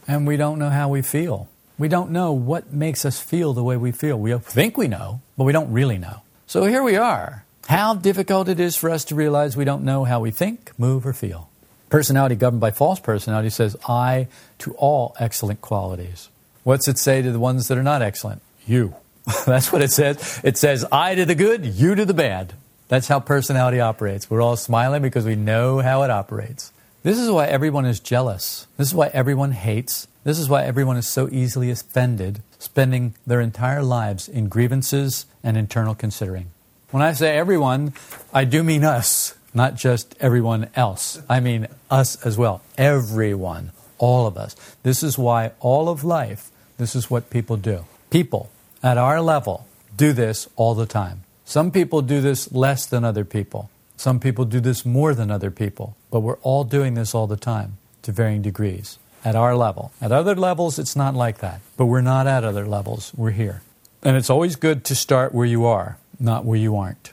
And 0.09 0.27
we 0.27 0.35
don't 0.35 0.59
know 0.59 0.69
how 0.69 0.89
we 0.89 1.01
feel. 1.01 1.47
We 1.77 1.87
don't 1.87 2.11
know 2.11 2.33
what 2.33 2.73
makes 2.73 3.05
us 3.05 3.21
feel 3.21 3.53
the 3.53 3.63
way 3.63 3.77
we 3.77 3.93
feel. 3.93 4.19
We 4.19 4.37
think 4.37 4.77
we 4.77 4.89
know, 4.89 5.21
but 5.37 5.45
we 5.45 5.53
don't 5.53 5.71
really 5.71 5.97
know. 5.97 6.21
So 6.47 6.65
here 6.65 6.83
we 6.83 6.97
are. 6.97 7.45
How 7.69 7.93
difficult 7.95 8.49
it 8.49 8.59
is 8.59 8.75
for 8.75 8.89
us 8.89 9.05
to 9.05 9.15
realize 9.15 9.55
we 9.55 9.63
don't 9.63 9.85
know 9.85 10.03
how 10.03 10.19
we 10.19 10.31
think, 10.31 10.77
move, 10.77 11.05
or 11.05 11.13
feel. 11.13 11.49
Personality 11.91 12.35
governed 12.35 12.61
by 12.61 12.71
false 12.71 13.01
personality 13.01 13.49
says 13.49 13.75
I 13.85 14.29
to 14.59 14.73
all 14.75 15.13
excellent 15.19 15.59
qualities. 15.59 16.29
What's 16.63 16.87
it 16.87 16.97
say 16.97 17.21
to 17.21 17.31
the 17.33 17.39
ones 17.39 17.67
that 17.67 17.77
are 17.77 17.83
not 17.83 18.01
excellent? 18.01 18.41
You. 18.65 18.95
That's 19.45 19.73
what 19.73 19.81
it 19.81 19.91
says. 19.91 20.39
It 20.41 20.57
says 20.57 20.85
I 20.89 21.15
to 21.15 21.25
the 21.25 21.35
good, 21.35 21.65
you 21.65 21.93
to 21.95 22.05
the 22.05 22.13
bad. 22.13 22.53
That's 22.87 23.09
how 23.09 23.19
personality 23.19 23.81
operates. 23.81 24.29
We're 24.29 24.41
all 24.41 24.55
smiling 24.55 25.01
because 25.01 25.25
we 25.25 25.35
know 25.35 25.79
how 25.79 26.03
it 26.03 26.09
operates. 26.09 26.71
This 27.03 27.19
is 27.19 27.29
why 27.29 27.47
everyone 27.47 27.85
is 27.85 27.99
jealous. 27.99 28.67
This 28.77 28.87
is 28.87 28.95
why 28.95 29.07
everyone 29.07 29.51
hates. 29.51 30.07
This 30.23 30.39
is 30.39 30.47
why 30.47 30.63
everyone 30.63 30.95
is 30.95 31.09
so 31.09 31.27
easily 31.29 31.71
offended, 31.71 32.41
spending 32.57 33.15
their 33.27 33.41
entire 33.41 33.83
lives 33.83 34.29
in 34.29 34.47
grievances 34.47 35.25
and 35.43 35.57
internal 35.57 35.95
considering. 35.95 36.51
When 36.91 37.03
I 37.03 37.11
say 37.11 37.37
everyone, 37.37 37.93
I 38.33 38.45
do 38.45 38.63
mean 38.63 38.85
us, 38.85 39.35
not 39.53 39.75
just 39.75 40.15
everyone 40.19 40.69
else. 40.75 41.21
I 41.29 41.39
mean 41.39 41.67
us 41.89 42.23
as 42.25 42.37
well. 42.37 42.61
Everyone, 42.77 43.71
all 43.97 44.27
of 44.27 44.37
us. 44.37 44.55
This 44.83 45.03
is 45.03 45.17
why 45.17 45.51
all 45.59 45.89
of 45.89 46.03
life, 46.03 46.49
this 46.77 46.95
is 46.95 47.09
what 47.09 47.29
people 47.29 47.57
do. 47.57 47.85
People 48.09 48.49
at 48.83 48.97
our 48.97 49.21
level 49.21 49.67
do 49.95 50.13
this 50.13 50.47
all 50.55 50.73
the 50.75 50.85
time. 50.85 51.23
Some 51.45 51.71
people 51.71 52.01
do 52.01 52.21
this 52.21 52.51
less 52.51 52.85
than 52.85 53.03
other 53.03 53.25
people. 53.25 53.69
Some 53.97 54.19
people 54.19 54.45
do 54.45 54.59
this 54.59 54.85
more 54.85 55.13
than 55.13 55.29
other 55.29 55.51
people. 55.51 55.95
But 56.09 56.21
we're 56.21 56.37
all 56.37 56.63
doing 56.63 56.93
this 56.93 57.13
all 57.13 57.27
the 57.27 57.37
time 57.37 57.77
to 58.01 58.11
varying 58.11 58.41
degrees 58.41 58.97
at 59.23 59.35
our 59.35 59.55
level. 59.55 59.91
At 60.01 60.11
other 60.11 60.35
levels, 60.35 60.79
it's 60.79 60.95
not 60.95 61.13
like 61.13 61.39
that. 61.39 61.61
But 61.77 61.85
we're 61.85 62.01
not 62.01 62.25
at 62.25 62.43
other 62.43 62.65
levels. 62.65 63.11
We're 63.15 63.31
here. 63.31 63.61
And 64.01 64.17
it's 64.17 64.29
always 64.29 64.55
good 64.55 64.83
to 64.85 64.95
start 64.95 65.33
where 65.33 65.45
you 65.45 65.65
are 65.65 65.97
not 66.21 66.45
where 66.45 66.57
you 66.57 66.77
aren't. 66.77 67.11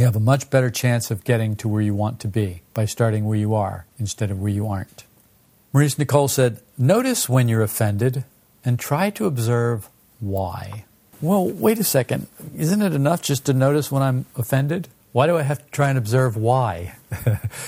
You 0.00 0.06
have 0.06 0.16
a 0.16 0.20
much 0.20 0.48
better 0.48 0.70
chance 0.70 1.10
of 1.10 1.24
getting 1.24 1.56
to 1.56 1.68
where 1.68 1.82
you 1.82 1.94
want 1.94 2.20
to 2.20 2.26
be 2.26 2.62
by 2.72 2.86
starting 2.86 3.26
where 3.26 3.36
you 3.36 3.54
are 3.54 3.84
instead 3.98 4.30
of 4.30 4.40
where 4.40 4.50
you 4.50 4.66
aren't. 4.66 5.04
Maurice 5.74 5.96
Nicoll 5.96 6.30
said, 6.30 6.62
Notice 6.78 7.28
when 7.28 7.48
you're 7.48 7.60
offended 7.60 8.24
and 8.64 8.78
try 8.78 9.10
to 9.10 9.26
observe 9.26 9.90
why. 10.18 10.86
Well, 11.20 11.50
wait 11.50 11.78
a 11.78 11.84
second. 11.84 12.28
Isn't 12.56 12.80
it 12.80 12.94
enough 12.94 13.20
just 13.20 13.44
to 13.44 13.52
notice 13.52 13.92
when 13.92 14.02
I'm 14.02 14.24
offended? 14.36 14.88
Why 15.12 15.26
do 15.26 15.36
I 15.36 15.42
have 15.42 15.62
to 15.62 15.70
try 15.70 15.90
and 15.90 15.98
observe 15.98 16.34
why? 16.34 16.94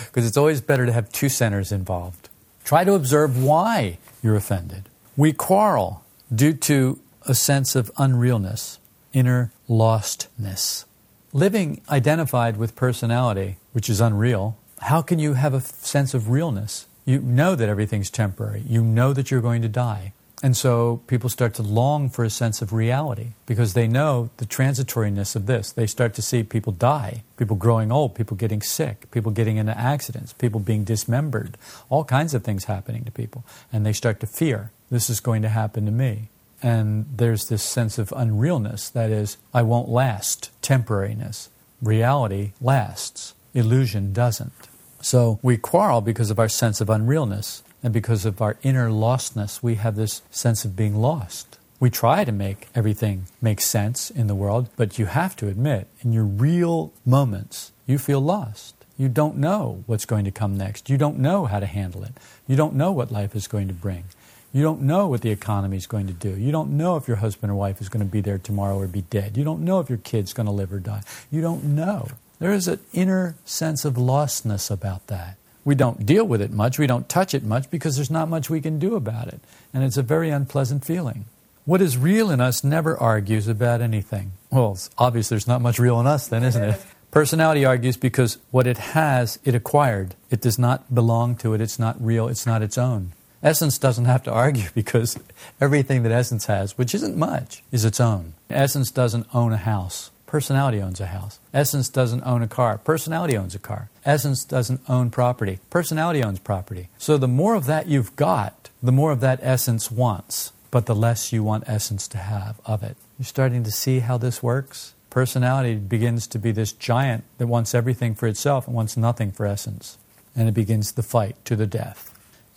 Because 0.07 0.27
it's 0.27 0.39
always 0.39 0.63
better 0.63 0.87
to 0.87 0.93
have 0.93 1.13
two 1.13 1.29
centers 1.29 1.71
involved. 1.71 2.31
Try 2.65 2.85
to 2.85 2.95
observe 2.95 3.45
why 3.45 3.99
you're 4.23 4.37
offended. 4.37 4.85
We 5.19 5.35
quarrel 5.35 6.03
due 6.35 6.55
to 6.55 6.99
a 7.29 7.35
sense 7.35 7.77
of 7.77 7.93
unrealness 7.97 8.79
inner 9.13 9.53
lostness. 9.69 10.87
Living 11.35 11.81
identified 11.89 12.59
with 12.59 12.77
personality, 12.77 13.57
which 13.73 13.89
is 13.89 14.03
unreal, 14.03 14.59
how 14.83 15.01
can 15.01 15.19
you 15.19 15.33
have 15.33 15.55
a 15.55 15.63
sense 15.63 16.13
of 16.13 16.29
realness? 16.29 16.87
You 17.07 17.21
know 17.21 17.55
that 17.55 17.71
everything's 17.71 18.11
temporary. 18.11 18.63
You 18.69 18.83
know 18.83 19.15
that 19.15 19.31
you're 19.31 19.41
going 19.41 19.63
to 19.63 19.69
die. 19.69 20.13
And 20.43 20.55
so 20.55 21.01
people 21.07 21.31
start 21.31 21.55
to 21.55 21.63
long 21.63 22.11
for 22.11 22.23
a 22.23 22.29
sense 22.29 22.61
of 22.61 22.75
reality 22.75 23.29
because 23.47 23.73
they 23.73 23.89
know 23.89 24.29
the 24.37 24.45
transitoriness 24.45 25.35
of 25.35 25.47
this. 25.47 25.73
They 25.73 25.87
start 25.87 26.13
to 26.15 26.23
see 26.23 26.43
people 26.43 26.73
die, 26.73 27.23
people 27.39 27.57
growing 27.57 27.91
old, 27.91 28.15
people 28.15 28.37
getting 28.37 28.61
sick, 28.61 29.11
people 29.11 29.33
getting 29.33 29.57
into 29.57 29.79
accidents, 29.79 30.35
people 30.35 30.61
being 30.61 30.85
dismembered, 30.85 31.57
all 31.89 32.05
kinds 32.05 32.35
of 32.35 32.45
things 32.45 32.65
happening 32.65 33.05
to 33.05 33.11
people. 33.11 33.43
And 33.73 33.87
they 33.87 33.95
start 33.95 34.21
to 34.21 34.27
fear 34.27 34.71
this 34.91 35.09
is 35.09 35.21
going 35.21 35.41
to 35.41 35.49
happen 35.49 35.87
to 35.87 35.93
me. 35.93 36.29
And 36.63 37.07
there's 37.17 37.49
this 37.49 37.63
sense 37.63 37.99
of 37.99 38.11
unrealness 38.11 38.93
that 38.93 39.11
is, 39.11 39.37
I 39.53 39.63
won't 39.63 39.89
last, 39.89 40.51
temporariness. 40.63 41.49
Reality 41.83 42.53
lasts, 42.61 43.35
illusion 43.53 44.13
doesn't. 44.13 44.53
So 45.01 45.41
we 45.43 45.57
quarrel 45.57 46.01
because 46.01 46.31
of 46.31 46.39
our 46.39 46.49
sense 46.49 46.81
of 46.81 46.87
unrealness, 46.87 47.63
and 47.83 47.93
because 47.93 48.25
of 48.25 48.41
our 48.41 48.57
inner 48.63 48.89
lostness, 48.89 49.61
we 49.61 49.75
have 49.75 49.97
this 49.97 50.23
sense 50.31 50.65
of 50.65 50.77
being 50.77 50.95
lost. 50.95 51.59
We 51.81 51.91
try 51.91 52.25
to 52.25 52.31
make 52.31 52.69
everything 52.77 53.27
make 53.41 53.61
sense 53.61 54.09
in 54.09 54.29
the 54.29 54.37
world, 54.37 54.69
but 54.77 55.01
you 55.01 55.07
have 55.07 55.35
to 55.37 55.49
admit, 55.49 55.89
in 56.03 56.13
your 56.13 56.23
real 56.23 56.93
moments, 57.05 57.73
you 57.89 57.99
feel 57.99 58.21
lost. 58.21 58.77
You 58.97 59.09
don't 59.09 59.39
know 59.39 59.83
what's 59.87 60.05
going 60.05 60.25
to 60.27 60.31
come 60.31 60.57
next. 60.57 60.89
You 60.89 60.97
don't 60.97 61.19
know 61.19 61.47
how 61.47 61.59
to 61.59 61.67
handle 61.67 62.05
it. 62.05 62.13
You 62.47 62.55
don't 62.55 62.77
know 62.77 62.93
what 62.93 63.11
life 63.11 63.35
is 63.35 63.49
going 63.49 63.67
to 63.67 63.75
bring. 63.75 64.05
You 64.53 64.63
don't 64.63 64.83
know 64.83 65.07
what 65.07 65.23
the 65.23 65.31
economy 65.31 65.79
is 65.79 65.87
going 65.87 66.07
to 66.09 66.13
do. 66.13 66.37
You 66.37 66.53
don't 66.53 66.77
know 66.77 66.97
if 66.97 67.09
your 67.09 67.17
husband 67.17 67.51
or 67.51 67.55
wife 67.55 67.81
is 67.81 67.89
going 67.89 68.05
to 68.05 68.11
be 68.11 68.21
there 68.21 68.37
tomorrow 68.37 68.79
or 68.79 68.87
be 68.87 69.03
dead. 69.03 69.37
You 69.37 69.45
don't 69.45 69.65
know 69.65 69.81
if 69.81 69.89
your 69.89 69.99
kid's 69.99 70.35
going 70.35 70.47
to 70.47 70.53
live 70.53 70.73
or 70.73 70.79
die. 70.79 71.03
You 71.31 71.41
don't 71.41 71.65
know. 71.65 72.09
There 72.39 72.53
is 72.53 72.69
an 72.69 72.81
inner 72.93 73.37
sense 73.45 73.85
of 73.85 73.95
lostness 73.95 74.71
about 74.71 75.07
that. 75.07 75.37
We 75.65 75.75
don't 75.75 76.05
deal 76.05 76.25
with 76.25 76.43
it 76.43 76.51
much, 76.51 76.79
we 76.79 76.89
don't 76.89 77.09
touch 77.09 77.35
it 77.35 77.45
much 77.45 77.71
because 77.71 77.97
there's 77.97 78.11
not 78.11 78.29
much 78.29 78.51
we 78.51 78.61
can 78.61 78.79
do 78.79 78.97
about 78.97 79.29
it. 79.29 79.41
And 79.73 79.85
it's 79.85 79.97
a 79.97 80.03
very 80.03 80.29
unpleasant 80.29 80.85
feeling. 80.85 81.27
What 81.65 81.81
is 81.81 81.97
real 81.97 82.31
in 82.31 82.41
us 82.41 82.65
never 82.65 82.99
argues 82.99 83.47
about 83.47 83.81
anything. 83.81 84.33
Well, 84.51 84.73
it's 84.73 84.91
obvious 84.99 85.29
there's 85.29 85.47
not 85.47 85.63
much 85.63 85.79
real 85.79 86.01
in 86.01 86.09
us, 86.09 86.27
then, 86.27 86.43
isn't 86.43 86.63
it? 86.63 86.83
Personality 87.13 87.65
argues 87.65 87.97
because 87.97 88.39
what 88.51 88.67
it 88.67 88.79
has, 88.79 89.39
it 89.45 89.55
acquired. 89.55 90.17
It 90.31 90.41
does 90.41 90.59
not 90.59 90.93
belong 90.93 91.37
to 91.37 91.55
it, 91.55 91.61
it's 91.61 91.79
not 91.79 92.03
real, 92.05 92.27
it's 92.27 92.47
not 92.47 92.63
its 92.63 92.77
own. 92.77 93.13
Essence 93.43 93.79
doesn't 93.79 94.05
have 94.05 94.23
to 94.25 94.33
argue 94.33 94.69
because 94.75 95.19
everything 95.61 96.03
that 96.03 96.13
Essence 96.13 96.47
has, 96.47 96.79
which 96.79 96.95
isn't 96.95 97.17
much, 97.17 97.63
is 97.73 97.85
its 97.85 98.01
own. 98.01 98.35
Essence 98.51 98.91
doesn't 98.91 99.27
own 99.35 99.53
a 99.53 99.59
house. 99.59 100.11
Personality 100.27 100.81
owns 100.81 100.99
a 100.99 101.09
house. 101.09 101.39
Essence 101.53 101.91
doesn't 101.91 102.23
own 102.23 102.43
a 102.43 102.49
car. 102.49 102.79
Personality 102.79 103.37
owns 103.37 103.55
a 103.55 103.59
car. 103.59 103.91
Essence 104.03 104.45
doesn't 104.45 104.81
own 104.89 105.11
property. 105.11 105.59
Personality 105.69 106.23
owns 106.25 106.39
property. 106.39 106.89
So 106.97 107.19
the 107.19 107.29
more 107.29 107.55
of 107.55 107.67
that 107.67 107.87
you've 107.87 108.17
got, 108.17 108.71
the 108.83 108.93
more 108.93 109.13
of 109.13 109.21
that 109.21 109.41
essence 109.43 109.91
wants, 109.91 110.53
but 110.71 110.87
the 110.87 110.95
less 110.95 111.35
you 111.35 111.45
want 111.45 111.65
essence 111.67 112.09
to 112.09 112.17
have 112.17 112.59
of 112.65 112.83
it. 112.83 112.97
You're 113.19 113.27
starting 113.27 113.63
to 113.65 113.71
see 113.71 113.99
how 113.99 114.17
this 114.17 114.43
works? 114.43 114.95
Personality 115.11 115.75
begins 115.75 116.27
to 116.29 116.39
be 116.39 116.51
this 116.51 116.73
giant 116.73 117.25
that 117.37 117.47
wants 117.47 117.75
everything 117.75 118.15
for 118.15 118.27
itself 118.27 118.67
and 118.67 118.75
wants 118.75 118.97
nothing 118.97 119.33
for 119.33 119.45
essence. 119.45 119.99
And 120.35 120.49
it 120.49 120.55
begins 120.55 120.93
the 120.93 121.03
fight 121.03 121.37
to 121.45 121.57
the 121.57 121.67
death. 121.67 122.12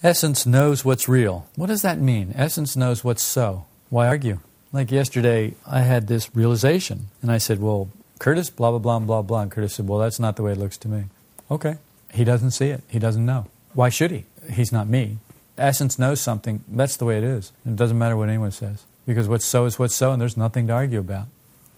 Essence 0.06 0.46
knows 0.46 0.86
what's 0.86 1.10
real. 1.10 1.48
What 1.56 1.66
does 1.66 1.82
that 1.82 1.98
mean? 1.98 2.32
Essence 2.36 2.76
knows 2.76 3.04
what's 3.04 3.24
so. 3.24 3.66
Why 3.90 4.08
argue? 4.08 4.38
Like 4.72 4.92
yesterday, 4.92 5.56
I 5.66 5.80
had 5.80 6.06
this 6.06 6.30
realization, 6.36 7.08
and 7.24 7.32
I 7.32 7.40
said, 7.40 7.60
Well, 7.60 7.90
Curtis, 8.20 8.52
blah, 8.52 8.70
blah, 8.70 8.78
blah, 8.78 9.00
blah, 9.00 9.24
blah. 9.24 9.42
And 9.42 9.50
Curtis 9.50 9.74
said, 9.74 9.88
Well, 9.88 9.98
that's 9.98 10.20
not 10.20 10.36
the 10.36 10.44
way 10.44 10.52
it 10.52 10.60
looks 10.60 10.78
to 10.78 10.88
me. 10.88 11.06
Okay. 11.50 11.80
He 12.14 12.24
doesn't 12.24 12.52
see 12.52 12.68
it. 12.68 12.84
He 12.88 13.00
doesn't 13.00 13.26
know. 13.26 13.48
Why 13.74 13.90
should 13.90 14.12
he? 14.12 14.26
He's 14.48 14.72
not 14.72 14.88
me. 14.88 15.18
Essence 15.58 15.98
knows 15.98 16.22
something. 16.22 16.64
That's 16.68 16.98
the 16.98 17.06
way 17.06 17.18
it 17.18 17.24
is. 17.24 17.52
It 17.66 17.76
doesn't 17.76 17.98
matter 17.98 18.16
what 18.16 18.30
anyone 18.30 18.52
says. 18.52 18.84
Because 19.08 19.28
what's 19.28 19.46
so 19.46 19.66
is 19.66 19.80
what's 19.80 19.96
so, 19.96 20.12
and 20.12 20.22
there's 20.22 20.38
nothing 20.38 20.68
to 20.68 20.74
argue 20.74 21.00
about. 21.00 21.30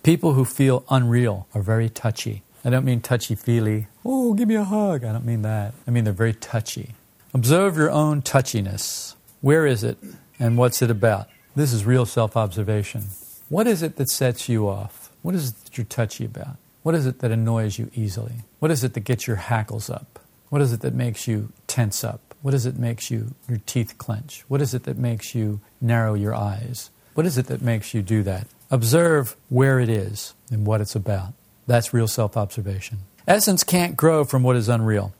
People 0.03 0.33
who 0.33 0.43
feel 0.43 0.83
unreal 0.89 1.47
are 1.55 1.61
very 1.61 1.87
touchy. 1.87 2.43
I 2.65 2.71
don't 2.71 2.83
mean 2.83 2.99
touchy 2.99 3.35
feely. 3.35 3.87
Oh, 4.03 4.33
give 4.33 4.49
me 4.49 4.55
a 4.55 4.65
hug. 4.65 5.05
I 5.05 5.13
don't 5.13 5.25
mean 5.25 5.43
that. 5.43 5.73
I 5.87 5.91
mean 5.91 6.03
they're 6.03 6.11
very 6.11 6.33
touchy. 6.33 6.93
Observe 7.33 7.75
your 7.75 7.91
own 7.91 8.21
touchiness. 8.21 9.15
Where 9.41 9.65
is 9.65 9.83
it 9.83 9.97
and 10.39 10.57
what's 10.57 10.81
it 10.81 10.89
about? 10.89 11.27
This 11.55 11.73
is 11.73 11.85
real 11.85 12.05
self 12.05 12.37
observation. 12.37 13.03
What 13.49 13.67
is 13.67 13.83
it 13.83 13.97
that 13.97 14.09
sets 14.09 14.47
you 14.47 14.67
off? 14.67 15.11
What 15.21 15.35
is 15.35 15.49
it 15.49 15.55
that 15.63 15.77
you're 15.77 15.85
touchy 15.85 16.23
about? 16.23 16.57
What 16.83 16.95
is 16.95 17.05
it 17.05 17.19
that 17.19 17.31
annoys 17.31 17.77
you 17.77 17.91
easily? 17.93 18.35
What 18.59 18.71
is 18.71 18.83
it 18.83 18.93
that 18.93 19.01
gets 19.01 19.27
your 19.27 19.35
hackles 19.35 19.89
up? 19.89 20.19
What 20.49 20.61
is 20.61 20.71
it 20.71 20.79
that 20.81 20.93
makes 20.93 21.27
you 21.27 21.51
tense 21.67 22.03
up? 22.03 22.33
What 22.41 22.53
is 22.53 22.65
it 22.65 22.75
that 22.75 22.79
makes 22.79 23.11
you 23.11 23.35
your 23.49 23.59
teeth 23.65 23.97
clench? 23.97 24.45
What 24.47 24.61
is 24.61 24.73
it 24.73 24.83
that 24.83 24.97
makes 24.97 25.35
you 25.35 25.59
narrow 25.81 26.13
your 26.13 26.33
eyes? 26.33 26.91
What 27.13 27.25
is 27.25 27.37
it 27.37 27.47
that 27.47 27.61
makes 27.61 27.93
you 27.93 28.01
do 28.01 28.23
that? 28.23 28.47
Observe 28.71 29.35
where 29.49 29.81
it 29.81 29.89
is 29.89 30.33
and 30.49 30.65
what 30.65 30.79
it's 30.79 30.95
about. 30.95 31.33
That's 31.65 31.93
real 31.93 32.07
self 32.07 32.37
observation. 32.37 32.99
Essence 33.27 33.65
can't 33.65 33.97
grow 33.97 34.23
from 34.23 34.43
what 34.43 34.55
is 34.55 34.69
unreal 34.69 35.13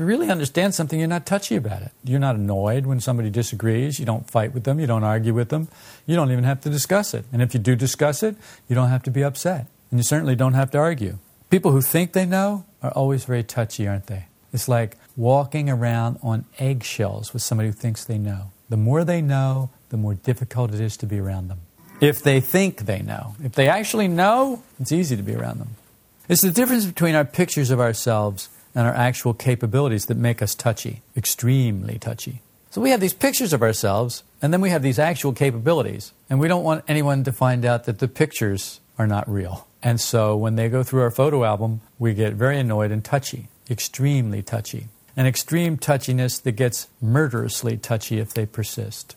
you 0.00 0.06
really 0.06 0.30
understand 0.30 0.74
something, 0.74 0.98
you're 0.98 1.08
not 1.08 1.26
touchy 1.26 1.56
about 1.56 1.82
it. 1.82 1.92
You're 2.02 2.18
not 2.18 2.36
annoyed 2.36 2.86
when 2.86 3.00
somebody 3.00 3.30
disagrees. 3.30 3.98
You 3.98 4.06
don't 4.06 4.28
fight 4.28 4.52
with 4.54 4.64
them. 4.64 4.80
You 4.80 4.86
don't 4.86 5.04
argue 5.04 5.34
with 5.34 5.50
them. 5.50 5.68
You 6.06 6.16
don't 6.16 6.32
even 6.32 6.44
have 6.44 6.60
to 6.62 6.70
discuss 6.70 7.14
it. 7.14 7.24
And 7.32 7.42
if 7.42 7.54
you 7.54 7.60
do 7.60 7.76
discuss 7.76 8.22
it, 8.22 8.36
you 8.68 8.74
don't 8.74 8.88
have 8.88 9.02
to 9.04 9.10
be 9.10 9.22
upset. 9.22 9.66
And 9.90 10.00
you 10.00 10.04
certainly 10.04 10.34
don't 10.34 10.54
have 10.54 10.70
to 10.72 10.78
argue. 10.78 11.18
People 11.50 11.72
who 11.72 11.80
think 11.80 12.12
they 12.12 12.26
know 12.26 12.64
are 12.82 12.92
always 12.92 13.24
very 13.24 13.42
touchy, 13.42 13.86
aren't 13.86 14.06
they? 14.06 14.26
It's 14.52 14.68
like 14.68 14.96
walking 15.16 15.68
around 15.68 16.18
on 16.22 16.44
eggshells 16.58 17.32
with 17.32 17.42
somebody 17.42 17.68
who 17.68 17.72
thinks 17.72 18.04
they 18.04 18.18
know. 18.18 18.52
The 18.68 18.76
more 18.76 19.04
they 19.04 19.20
know, 19.20 19.70
the 19.90 19.96
more 19.96 20.14
difficult 20.14 20.72
it 20.72 20.80
is 20.80 20.96
to 20.98 21.06
be 21.06 21.18
around 21.18 21.48
them. 21.48 21.60
If 22.00 22.22
they 22.22 22.40
think 22.40 22.86
they 22.86 23.02
know, 23.02 23.34
if 23.44 23.52
they 23.52 23.68
actually 23.68 24.08
know, 24.08 24.62
it's 24.80 24.92
easy 24.92 25.16
to 25.16 25.22
be 25.22 25.34
around 25.34 25.58
them. 25.58 25.76
It's 26.28 26.42
the 26.42 26.52
difference 26.52 26.86
between 26.86 27.14
our 27.14 27.24
pictures 27.24 27.70
of 27.70 27.80
ourselves 27.80 28.48
and 28.74 28.86
our 28.86 28.94
actual 28.94 29.34
capabilities 29.34 30.06
that 30.06 30.16
make 30.16 30.42
us 30.42 30.54
touchy, 30.54 31.02
extremely 31.16 31.98
touchy. 31.98 32.42
So 32.70 32.80
we 32.80 32.90
have 32.90 33.00
these 33.00 33.14
pictures 33.14 33.52
of 33.52 33.62
ourselves, 33.62 34.22
and 34.40 34.52
then 34.52 34.60
we 34.60 34.70
have 34.70 34.82
these 34.82 34.98
actual 34.98 35.32
capabilities, 35.32 36.12
and 36.28 36.38
we 36.38 36.46
don't 36.46 36.62
want 36.62 36.84
anyone 36.86 37.24
to 37.24 37.32
find 37.32 37.64
out 37.64 37.84
that 37.84 37.98
the 37.98 38.06
pictures 38.08 38.80
are 38.96 39.08
not 39.08 39.28
real. 39.28 39.66
And 39.82 40.00
so 40.00 40.36
when 40.36 40.56
they 40.56 40.68
go 40.68 40.82
through 40.82 41.02
our 41.02 41.10
photo 41.10 41.44
album, 41.44 41.80
we 41.98 42.14
get 42.14 42.34
very 42.34 42.58
annoyed 42.58 42.92
and 42.92 43.04
touchy, 43.04 43.48
extremely 43.68 44.42
touchy. 44.42 44.88
An 45.16 45.26
extreme 45.26 45.76
touchiness 45.76 46.40
that 46.42 46.52
gets 46.52 46.86
murderously 47.00 47.76
touchy 47.76 48.20
if 48.20 48.32
they 48.32 48.46
persist. 48.46 49.16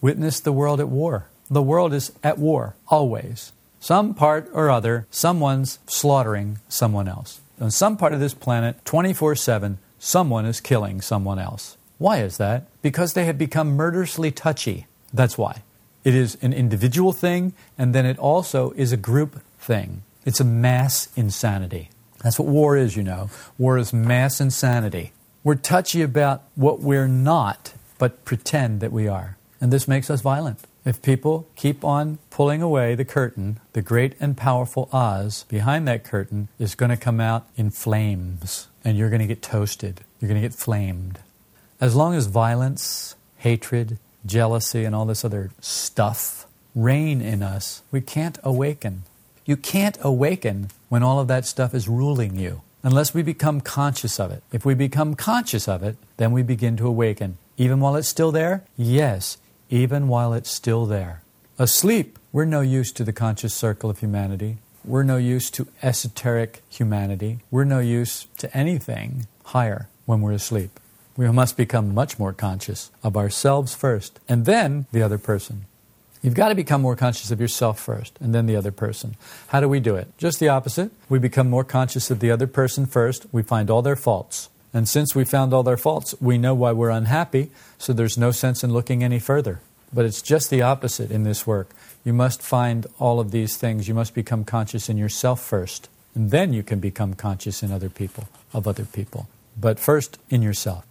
Witness 0.00 0.40
the 0.40 0.52
world 0.52 0.80
at 0.80 0.88
war. 0.88 1.28
The 1.50 1.62
world 1.62 1.94
is 1.94 2.12
at 2.22 2.38
war, 2.38 2.76
always. 2.88 3.52
Some 3.80 4.12
part 4.14 4.50
or 4.52 4.70
other, 4.70 5.06
someone's 5.10 5.78
slaughtering 5.86 6.58
someone 6.68 7.08
else. 7.08 7.40
On 7.60 7.70
some 7.70 7.98
part 7.98 8.14
of 8.14 8.20
this 8.20 8.32
planet, 8.32 8.82
24 8.86 9.36
7, 9.36 9.78
someone 9.98 10.46
is 10.46 10.60
killing 10.60 11.02
someone 11.02 11.38
else. 11.38 11.76
Why 11.98 12.22
is 12.22 12.38
that? 12.38 12.64
Because 12.80 13.12
they 13.12 13.26
have 13.26 13.36
become 13.36 13.76
murderously 13.76 14.30
touchy. 14.30 14.86
That's 15.12 15.36
why. 15.36 15.62
It 16.02 16.14
is 16.14 16.38
an 16.40 16.54
individual 16.54 17.12
thing, 17.12 17.52
and 17.76 17.94
then 17.94 18.06
it 18.06 18.18
also 18.18 18.70
is 18.70 18.92
a 18.92 18.96
group 18.96 19.42
thing. 19.58 20.02
It's 20.24 20.40
a 20.40 20.44
mass 20.44 21.08
insanity. 21.16 21.90
That's 22.22 22.38
what 22.38 22.48
war 22.48 22.78
is, 22.78 22.96
you 22.96 23.02
know. 23.02 23.28
War 23.58 23.76
is 23.76 23.92
mass 23.92 24.40
insanity. 24.40 25.12
We're 25.44 25.54
touchy 25.56 26.00
about 26.00 26.42
what 26.54 26.80
we're 26.80 27.08
not, 27.08 27.74
but 27.98 28.24
pretend 28.24 28.80
that 28.80 28.92
we 28.92 29.06
are. 29.06 29.36
And 29.60 29.70
this 29.70 29.86
makes 29.86 30.08
us 30.08 30.22
violent. 30.22 30.60
If 30.84 31.02
people 31.02 31.46
keep 31.56 31.84
on 31.84 32.18
pulling 32.30 32.62
away 32.62 32.94
the 32.94 33.04
curtain, 33.04 33.60
the 33.74 33.82
great 33.82 34.14
and 34.18 34.36
powerful 34.36 34.88
Oz 34.92 35.44
behind 35.48 35.86
that 35.86 36.04
curtain 36.04 36.48
is 36.58 36.74
going 36.74 36.90
to 36.90 36.96
come 36.96 37.20
out 37.20 37.46
in 37.56 37.70
flames, 37.70 38.68
and 38.82 38.96
you're 38.96 39.10
going 39.10 39.20
to 39.20 39.26
get 39.26 39.42
toasted. 39.42 40.00
You're 40.18 40.28
going 40.28 40.40
to 40.40 40.48
get 40.48 40.56
flamed. 40.56 41.18
As 41.80 41.94
long 41.94 42.14
as 42.14 42.26
violence, 42.26 43.14
hatred, 43.38 43.98
jealousy, 44.24 44.84
and 44.84 44.94
all 44.94 45.04
this 45.04 45.24
other 45.24 45.50
stuff 45.60 46.46
reign 46.74 47.20
in 47.20 47.42
us, 47.42 47.82
we 47.90 48.00
can't 48.00 48.38
awaken. 48.42 49.02
You 49.44 49.56
can't 49.56 49.98
awaken 50.00 50.68
when 50.88 51.02
all 51.02 51.20
of 51.20 51.28
that 51.28 51.44
stuff 51.44 51.74
is 51.74 51.88
ruling 51.88 52.36
you 52.36 52.62
unless 52.82 53.12
we 53.12 53.22
become 53.22 53.60
conscious 53.60 54.18
of 54.18 54.30
it. 54.30 54.42
If 54.52 54.64
we 54.64 54.74
become 54.74 55.14
conscious 55.14 55.68
of 55.68 55.82
it, 55.82 55.96
then 56.16 56.32
we 56.32 56.42
begin 56.42 56.76
to 56.78 56.86
awaken. 56.86 57.36
Even 57.56 57.80
while 57.80 57.96
it's 57.96 58.08
still 58.08 58.32
there? 58.32 58.64
Yes, 58.76 59.36
even 59.70 60.08
while 60.08 60.34
it's 60.34 60.50
still 60.50 60.84
there. 60.84 61.22
Asleep, 61.58 62.18
we're 62.32 62.44
no 62.44 62.60
use 62.60 62.92
to 62.92 63.04
the 63.04 63.12
conscious 63.12 63.54
circle 63.54 63.88
of 63.88 64.00
humanity. 64.00 64.58
We're 64.84 65.04
no 65.04 65.16
use 65.16 65.50
to 65.52 65.68
esoteric 65.82 66.62
humanity. 66.68 67.38
We're 67.50 67.64
no 67.64 67.78
use 67.78 68.26
to 68.38 68.54
anything 68.56 69.26
higher 69.44 69.88
when 70.06 70.20
we're 70.20 70.32
asleep. 70.32 70.80
We 71.16 71.30
must 71.30 71.56
become 71.56 71.94
much 71.94 72.18
more 72.18 72.32
conscious 72.32 72.90
of 73.02 73.16
ourselves 73.16 73.74
first, 73.74 74.20
and 74.28 74.44
then 74.44 74.86
the 74.90 75.02
other 75.02 75.18
person. 75.18 75.66
You've 76.22 76.34
got 76.34 76.48
to 76.48 76.54
become 76.54 76.82
more 76.82 76.96
conscious 76.96 77.30
of 77.30 77.40
yourself 77.40 77.78
first, 77.78 78.16
and 78.20 78.34
then 78.34 78.46
the 78.46 78.56
other 78.56 78.72
person. 78.72 79.16
How 79.48 79.60
do 79.60 79.68
we 79.68 79.80
do 79.80 79.96
it? 79.96 80.08
Just 80.18 80.38
the 80.38 80.48
opposite. 80.48 80.90
We 81.08 81.18
become 81.18 81.48
more 81.48 81.64
conscious 81.64 82.10
of 82.10 82.20
the 82.20 82.30
other 82.30 82.46
person 82.46 82.86
first. 82.86 83.26
We 83.32 83.42
find 83.42 83.70
all 83.70 83.82
their 83.82 83.96
faults. 83.96 84.48
And 84.72 84.88
since 84.88 85.14
we 85.14 85.24
found 85.24 85.52
all 85.52 85.62
their 85.62 85.76
faults, 85.76 86.14
we 86.20 86.38
know 86.38 86.54
why 86.54 86.72
we're 86.72 86.90
unhappy, 86.90 87.50
so 87.78 87.92
there's 87.92 88.18
no 88.18 88.30
sense 88.30 88.62
in 88.62 88.72
looking 88.72 89.02
any 89.02 89.18
further. 89.18 89.60
But 89.92 90.04
it's 90.04 90.22
just 90.22 90.50
the 90.50 90.62
opposite 90.62 91.10
in 91.10 91.24
this 91.24 91.46
work. 91.46 91.70
You 92.04 92.12
must 92.12 92.42
find 92.42 92.86
all 92.98 93.18
of 93.18 93.32
these 93.32 93.56
things. 93.56 93.88
You 93.88 93.94
must 93.94 94.14
become 94.14 94.44
conscious 94.44 94.88
in 94.88 94.96
yourself 94.96 95.42
first, 95.42 95.88
and 96.14 96.30
then 96.30 96.52
you 96.52 96.62
can 96.62 96.78
become 96.78 97.14
conscious 97.14 97.62
in 97.62 97.72
other 97.72 97.90
people, 97.90 98.28
of 98.52 98.68
other 98.68 98.84
people. 98.84 99.28
But 99.58 99.80
first, 99.80 100.18
in 100.28 100.42
yourself. 100.42 100.86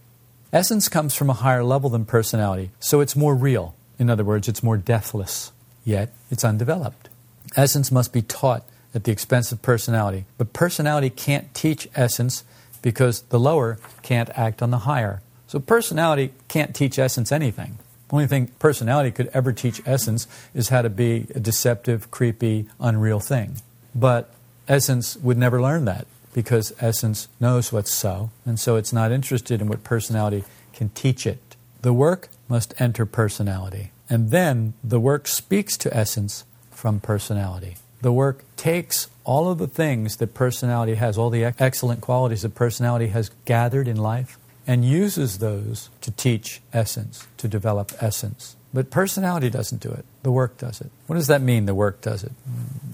Essence 0.51 0.89
comes 0.89 1.15
from 1.15 1.29
a 1.29 1.33
higher 1.33 1.63
level 1.63 1.89
than 1.89 2.05
personality, 2.05 2.71
so 2.79 2.99
it's 2.99 3.15
more 3.15 3.35
real. 3.35 3.75
In 3.97 4.09
other 4.09 4.23
words, 4.23 4.47
it's 4.47 4.63
more 4.63 4.77
deathless, 4.77 5.51
yet 5.85 6.13
it's 6.29 6.43
undeveloped. 6.43 7.07
Essence 7.55 7.91
must 7.91 8.11
be 8.11 8.21
taught 8.21 8.63
at 8.93 9.03
the 9.03 9.11
expense 9.11 9.51
of 9.51 9.61
personality, 9.61 10.25
but 10.37 10.53
personality 10.53 11.09
can't 11.09 11.53
teach 11.53 11.87
essence 11.95 12.43
because 12.81 13.21
the 13.23 13.39
lower 13.39 13.77
can't 14.01 14.29
act 14.37 14.61
on 14.61 14.71
the 14.71 14.79
higher. 14.79 15.21
So 15.47 15.59
personality 15.59 16.33
can't 16.47 16.75
teach 16.75 16.99
essence 16.99 17.31
anything. 17.31 17.79
The 18.09 18.15
only 18.15 18.27
thing 18.27 18.47
personality 18.59 19.11
could 19.11 19.29
ever 19.33 19.53
teach 19.53 19.81
essence 19.85 20.27
is 20.53 20.69
how 20.69 20.81
to 20.81 20.89
be 20.89 21.27
a 21.35 21.39
deceptive, 21.39 22.09
creepy, 22.11 22.67
unreal 22.79 23.19
thing. 23.19 23.61
But 23.93 24.31
essence 24.67 25.15
would 25.17 25.37
never 25.37 25.61
learn 25.61 25.85
that 25.85 26.07
because 26.33 26.73
essence 26.79 27.27
knows 27.39 27.71
what's 27.71 27.91
so, 27.91 28.31
and 28.45 28.59
so 28.59 28.75
it's 28.75 28.93
not 28.93 29.11
interested 29.11 29.61
in 29.61 29.67
what 29.67 29.83
personality 29.83 30.43
can 30.73 30.89
teach 30.89 31.25
it. 31.25 31.55
The 31.81 31.93
work 31.93 32.29
must 32.47 32.79
enter 32.79 33.05
personality, 33.05 33.91
and 34.09 34.31
then 34.31 34.73
the 34.83 34.99
work 34.99 35.27
speaks 35.27 35.77
to 35.77 35.95
essence 35.95 36.45
from 36.71 36.99
personality. 36.99 37.77
The 38.01 38.13
work 38.13 38.43
takes 38.59 39.07
all 39.23 39.49
of 39.49 39.57
the 39.57 39.67
things 39.67 40.17
that 40.17 40.33
personality 40.33 40.95
has, 40.95 41.17
all 41.17 41.29
the 41.29 41.45
excellent 41.45 42.01
qualities 42.01 42.41
that 42.41 42.53
personality 42.55 43.07
has 43.07 43.31
gathered 43.45 43.87
in 43.87 43.95
life, 43.95 44.37
and 44.67 44.83
uses 44.83 45.37
those 45.37 45.89
to 46.01 46.11
teach 46.11 46.59
essence, 46.73 47.25
to 47.37 47.47
develop 47.47 47.93
essence. 48.01 48.57
But 48.73 48.91
personality 48.91 49.49
doesn't 49.49 49.81
do 49.81 49.89
it. 49.89 50.03
The 50.23 50.31
work 50.31 50.57
does 50.57 50.81
it. 50.81 50.91
What 51.07 51.15
does 51.15 51.27
that 51.27 51.41
mean, 51.41 51.67
the 51.67 51.73
work 51.73 52.01
does 52.01 52.21
it? 52.21 52.33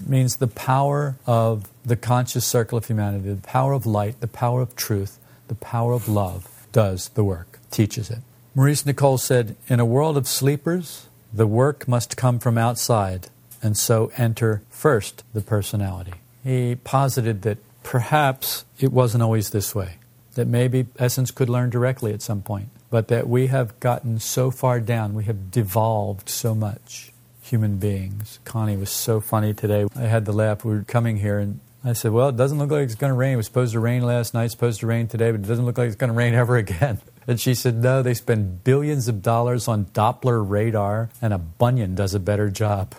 it? 0.00 0.08
means 0.08 0.36
the 0.36 0.46
power 0.46 1.16
of 1.26 1.68
the 1.84 1.96
conscious 1.96 2.46
circle 2.46 2.78
of 2.78 2.86
humanity, 2.86 3.34
the 3.34 3.42
power 3.42 3.72
of 3.72 3.86
light, 3.86 4.20
the 4.20 4.28
power 4.28 4.62
of 4.62 4.76
truth, 4.76 5.18
the 5.48 5.56
power 5.56 5.94
of 5.94 6.08
love 6.08 6.48
does 6.70 7.08
the 7.10 7.24
work, 7.24 7.58
teaches 7.72 8.08
it. 8.08 8.20
Maurice 8.54 8.84
Nicoll 8.84 9.18
said, 9.18 9.56
In 9.66 9.80
a 9.80 9.84
world 9.84 10.16
of 10.16 10.28
sleepers, 10.28 11.08
the 11.32 11.46
work 11.48 11.88
must 11.88 12.16
come 12.16 12.38
from 12.38 12.56
outside, 12.56 13.30
and 13.62 13.76
so 13.76 14.10
enter 14.16 14.62
first 14.70 15.24
the 15.32 15.40
personality. 15.40 16.14
He 16.44 16.76
posited 16.76 17.42
that 17.42 17.58
perhaps 17.82 18.64
it 18.78 18.92
wasn't 18.92 19.22
always 19.22 19.50
this 19.50 19.74
way, 19.74 19.94
that 20.34 20.46
maybe 20.46 20.86
Essence 20.98 21.30
could 21.30 21.48
learn 21.48 21.70
directly 21.70 22.12
at 22.12 22.22
some 22.22 22.42
point 22.42 22.68
but 22.90 23.08
that 23.08 23.28
we 23.28 23.48
have 23.48 23.78
gotten 23.80 24.20
so 24.20 24.50
far 24.50 24.80
down, 24.80 25.14
we 25.14 25.24
have 25.24 25.50
devolved 25.50 26.28
so 26.28 26.54
much, 26.54 27.12
human 27.42 27.76
beings. 27.76 28.38
Connie 28.44 28.76
was 28.76 28.90
so 28.90 29.20
funny 29.20 29.54
today. 29.54 29.86
I 29.96 30.02
had 30.02 30.24
the 30.24 30.32
laugh. 30.32 30.64
We 30.64 30.74
were 30.74 30.82
coming 30.82 31.18
here, 31.18 31.38
and 31.38 31.60
I 31.84 31.92
said, 31.92 32.12
Well, 32.12 32.28
it 32.28 32.36
doesn't 32.36 32.58
look 32.58 32.70
like 32.70 32.84
it's 32.84 32.94
going 32.94 33.12
to 33.12 33.16
rain. 33.16 33.34
It 33.34 33.36
was 33.36 33.46
supposed 33.46 33.72
to 33.72 33.80
rain 33.80 34.02
last 34.02 34.34
night, 34.34 34.50
supposed 34.50 34.80
to 34.80 34.86
rain 34.86 35.08
today, 35.08 35.30
but 35.30 35.40
it 35.40 35.46
doesn't 35.46 35.66
look 35.66 35.78
like 35.78 35.88
it's 35.88 35.96
going 35.96 36.12
to 36.12 36.16
rain 36.16 36.34
ever 36.34 36.56
again. 36.56 37.00
And 37.28 37.40
she 37.40 37.54
said, 37.54 37.82
No, 37.82 38.02
they 38.02 38.14
spend 38.14 38.62
billions 38.62 39.08
of 39.08 39.20
dollars 39.20 39.66
on 39.66 39.86
Doppler 39.86 40.48
radar, 40.48 41.10
and 41.20 41.34
a 41.34 41.38
bunion 41.38 41.96
does 41.96 42.14
a 42.14 42.20
better 42.20 42.50
job. 42.50 42.94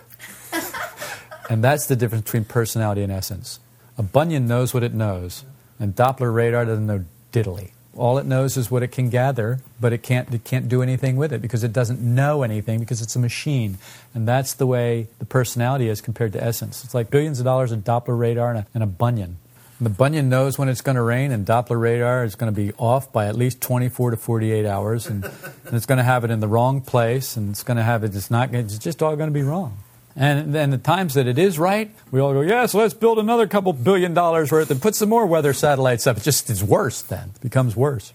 And 1.48 1.64
that's 1.64 1.86
the 1.86 1.96
difference 1.96 2.24
between 2.24 2.44
personality 2.44 3.02
and 3.02 3.12
essence. 3.12 3.60
A 3.96 4.02
bunion 4.02 4.46
knows 4.46 4.74
what 4.74 4.82
it 4.82 4.94
knows, 4.94 5.44
and 5.80 5.94
Doppler 5.94 6.32
radar 6.32 6.64
doesn't 6.64 6.86
know 6.86 7.04
diddly. 7.32 7.70
All 7.96 8.18
it 8.18 8.26
knows 8.26 8.56
is 8.56 8.70
what 8.70 8.84
it 8.84 8.92
can 8.92 9.10
gather, 9.10 9.58
but 9.80 9.92
it 9.92 10.04
can't, 10.04 10.32
it 10.32 10.44
can't 10.44 10.68
do 10.68 10.82
anything 10.82 11.16
with 11.16 11.32
it 11.32 11.42
because 11.42 11.64
it 11.64 11.72
doesn't 11.72 12.00
know 12.00 12.44
anything 12.44 12.78
because 12.78 13.02
it's 13.02 13.16
a 13.16 13.18
machine. 13.18 13.78
And 14.14 14.28
that's 14.28 14.54
the 14.54 14.68
way 14.68 15.08
the 15.18 15.24
personality 15.24 15.88
is 15.88 16.00
compared 16.00 16.32
to 16.34 16.42
essence. 16.44 16.84
It's 16.84 16.94
like 16.94 17.10
billions 17.10 17.40
of 17.40 17.44
dollars 17.44 17.72
of 17.72 17.80
Doppler 17.80 18.16
radar 18.16 18.50
and 18.50 18.58
a, 18.60 18.66
and 18.72 18.82
a 18.84 18.86
bunion. 18.86 19.38
And 19.78 19.86
the 19.86 19.90
bunion 19.90 20.28
knows 20.28 20.58
when 20.58 20.68
it's 20.68 20.80
going 20.80 20.94
to 20.94 21.02
rain, 21.02 21.32
and 21.32 21.44
Doppler 21.44 21.80
radar 21.80 22.22
is 22.24 22.36
going 22.36 22.52
to 22.52 22.56
be 22.56 22.72
off 22.78 23.12
by 23.12 23.26
at 23.26 23.36
least 23.36 23.60
24 23.60 24.12
to 24.12 24.16
48 24.16 24.64
hours, 24.64 25.06
and, 25.06 25.24
and 25.24 25.74
it's 25.74 25.86
going 25.86 25.98
to 25.98 26.04
have 26.04 26.24
it 26.24 26.30
in 26.30 26.38
the 26.38 26.48
wrong 26.48 26.80
place, 26.80 27.36
and 27.36 27.50
it's 27.50 27.64
going 27.64 27.76
to 27.78 27.82
have 27.82 28.04
it. 28.04 28.14
It's 28.14 28.30
not. 28.30 28.54
It's 28.54 28.78
just 28.78 29.02
all 29.02 29.16
going 29.16 29.30
to 29.30 29.34
be 29.34 29.42
wrong. 29.42 29.78
And 30.20 30.52
then 30.52 30.70
the 30.70 30.78
times 30.78 31.14
that 31.14 31.28
it 31.28 31.38
is 31.38 31.60
right, 31.60 31.94
we 32.10 32.18
all 32.18 32.32
go, 32.32 32.40
yes, 32.40 32.74
let's 32.74 32.92
build 32.92 33.20
another 33.20 33.46
couple 33.46 33.72
billion 33.72 34.14
dollars 34.14 34.50
worth 34.50 34.68
and 34.68 34.82
put 34.82 34.96
some 34.96 35.08
more 35.08 35.24
weather 35.24 35.52
satellites 35.52 36.08
up. 36.08 36.16
It 36.16 36.24
just 36.24 36.50
is 36.50 36.62
worse 36.62 37.00
then. 37.02 37.30
It 37.36 37.40
becomes 37.40 37.76
worse. 37.76 38.12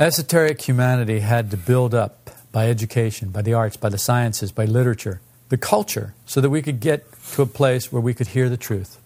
Esoteric 0.00 0.60
humanity 0.60 1.20
had 1.20 1.52
to 1.52 1.56
build 1.56 1.94
up 1.94 2.30
by 2.50 2.68
education, 2.68 3.28
by 3.28 3.42
the 3.42 3.54
arts, 3.54 3.76
by 3.76 3.88
the 3.88 3.98
sciences, 3.98 4.50
by 4.50 4.64
literature, 4.64 5.20
the 5.48 5.56
culture, 5.56 6.14
so 6.26 6.40
that 6.40 6.50
we 6.50 6.60
could 6.60 6.80
get 6.80 7.06
to 7.34 7.42
a 7.42 7.46
place 7.46 7.92
where 7.92 8.02
we 8.02 8.12
could 8.12 8.26
hear 8.28 8.48
the 8.48 8.56
truth. 8.56 8.98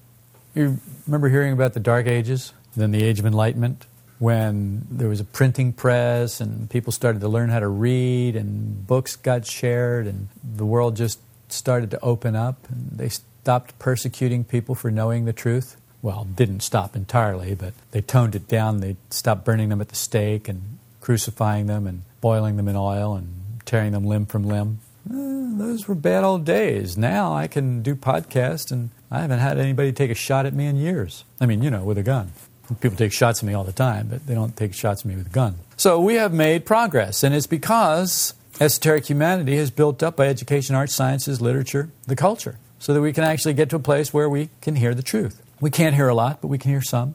You 0.54 0.78
remember 1.06 1.28
hearing 1.28 1.52
about 1.52 1.74
the 1.74 1.80
Dark 1.80 2.06
Ages, 2.06 2.54
then 2.76 2.92
the 2.92 3.04
Age 3.04 3.20
of 3.20 3.26
Enlightenment, 3.26 3.84
when 4.18 4.86
there 4.90 5.08
was 5.08 5.20
a 5.20 5.24
printing 5.24 5.74
press 5.74 6.40
and 6.40 6.70
people 6.70 6.92
started 6.92 7.20
to 7.20 7.28
learn 7.28 7.50
how 7.50 7.60
to 7.60 7.68
read 7.68 8.36
and 8.36 8.86
books 8.86 9.16
got 9.16 9.44
shared 9.44 10.06
and 10.06 10.28
the 10.42 10.64
world 10.64 10.96
just 10.96 11.18
started 11.52 11.90
to 11.92 12.00
open 12.00 12.36
up. 12.36 12.68
And 12.68 12.98
they 12.98 13.08
stopped 13.08 13.78
persecuting 13.78 14.44
people 14.44 14.74
for 14.74 14.90
knowing 14.90 15.24
the 15.24 15.32
truth. 15.32 15.76
Well, 16.02 16.24
didn't 16.24 16.60
stop 16.60 16.96
entirely, 16.96 17.54
but 17.54 17.74
they 17.90 18.00
toned 18.00 18.34
it 18.34 18.48
down. 18.48 18.80
They 18.80 18.96
stopped 19.10 19.44
burning 19.44 19.68
them 19.68 19.80
at 19.80 19.88
the 19.88 19.96
stake 19.96 20.48
and 20.48 20.78
crucifying 21.00 21.66
them 21.66 21.86
and 21.86 22.02
boiling 22.20 22.56
them 22.56 22.68
in 22.68 22.76
oil 22.76 23.14
and 23.14 23.60
tearing 23.64 23.92
them 23.92 24.04
limb 24.04 24.26
from 24.26 24.44
limb. 24.44 24.80
Eh, 25.10 25.14
those 25.58 25.88
were 25.88 25.94
bad 25.94 26.24
old 26.24 26.44
days. 26.44 26.96
Now 26.96 27.34
I 27.34 27.46
can 27.46 27.82
do 27.82 27.94
podcasts, 27.94 28.70
and 28.70 28.90
I 29.10 29.20
haven't 29.20 29.40
had 29.40 29.58
anybody 29.58 29.92
take 29.92 30.10
a 30.10 30.14
shot 30.14 30.46
at 30.46 30.54
me 30.54 30.66
in 30.66 30.76
years. 30.76 31.24
I 31.40 31.46
mean, 31.46 31.62
you 31.62 31.70
know, 31.70 31.84
with 31.84 31.98
a 31.98 32.02
gun. 32.02 32.32
People 32.80 32.96
take 32.96 33.12
shots 33.12 33.42
at 33.42 33.46
me 33.46 33.52
all 33.52 33.64
the 33.64 33.72
time, 33.72 34.06
but 34.08 34.26
they 34.26 34.34
don't 34.34 34.56
take 34.56 34.74
shots 34.74 35.02
at 35.02 35.06
me 35.06 35.16
with 35.16 35.26
a 35.26 35.30
gun. 35.30 35.56
So 35.76 36.00
we 36.00 36.14
have 36.14 36.32
made 36.32 36.64
progress, 36.64 37.24
and 37.24 37.34
it's 37.34 37.48
because 37.48 38.34
Esoteric 38.58 39.06
humanity 39.06 39.54
is 39.56 39.70
built 39.70 40.02
up 40.02 40.16
by 40.16 40.26
education, 40.26 40.74
arts, 40.74 40.94
sciences, 40.94 41.40
literature, 41.40 41.90
the 42.06 42.16
culture. 42.16 42.58
so 42.80 42.94
that 42.94 43.02
we 43.02 43.12
can 43.12 43.22
actually 43.22 43.54
get 43.54 43.68
to 43.70 43.76
a 43.76 43.80
place 43.80 44.12
where 44.12 44.28
we 44.28 44.48
can 44.62 44.74
hear 44.74 44.94
the 44.94 45.02
truth. 45.02 45.40
We 45.60 45.70
can't 45.70 45.94
hear 45.94 46.08
a 46.08 46.14
lot, 46.14 46.40
but 46.40 46.48
we 46.48 46.58
can 46.58 46.70
hear 46.70 46.82
some. 46.82 47.14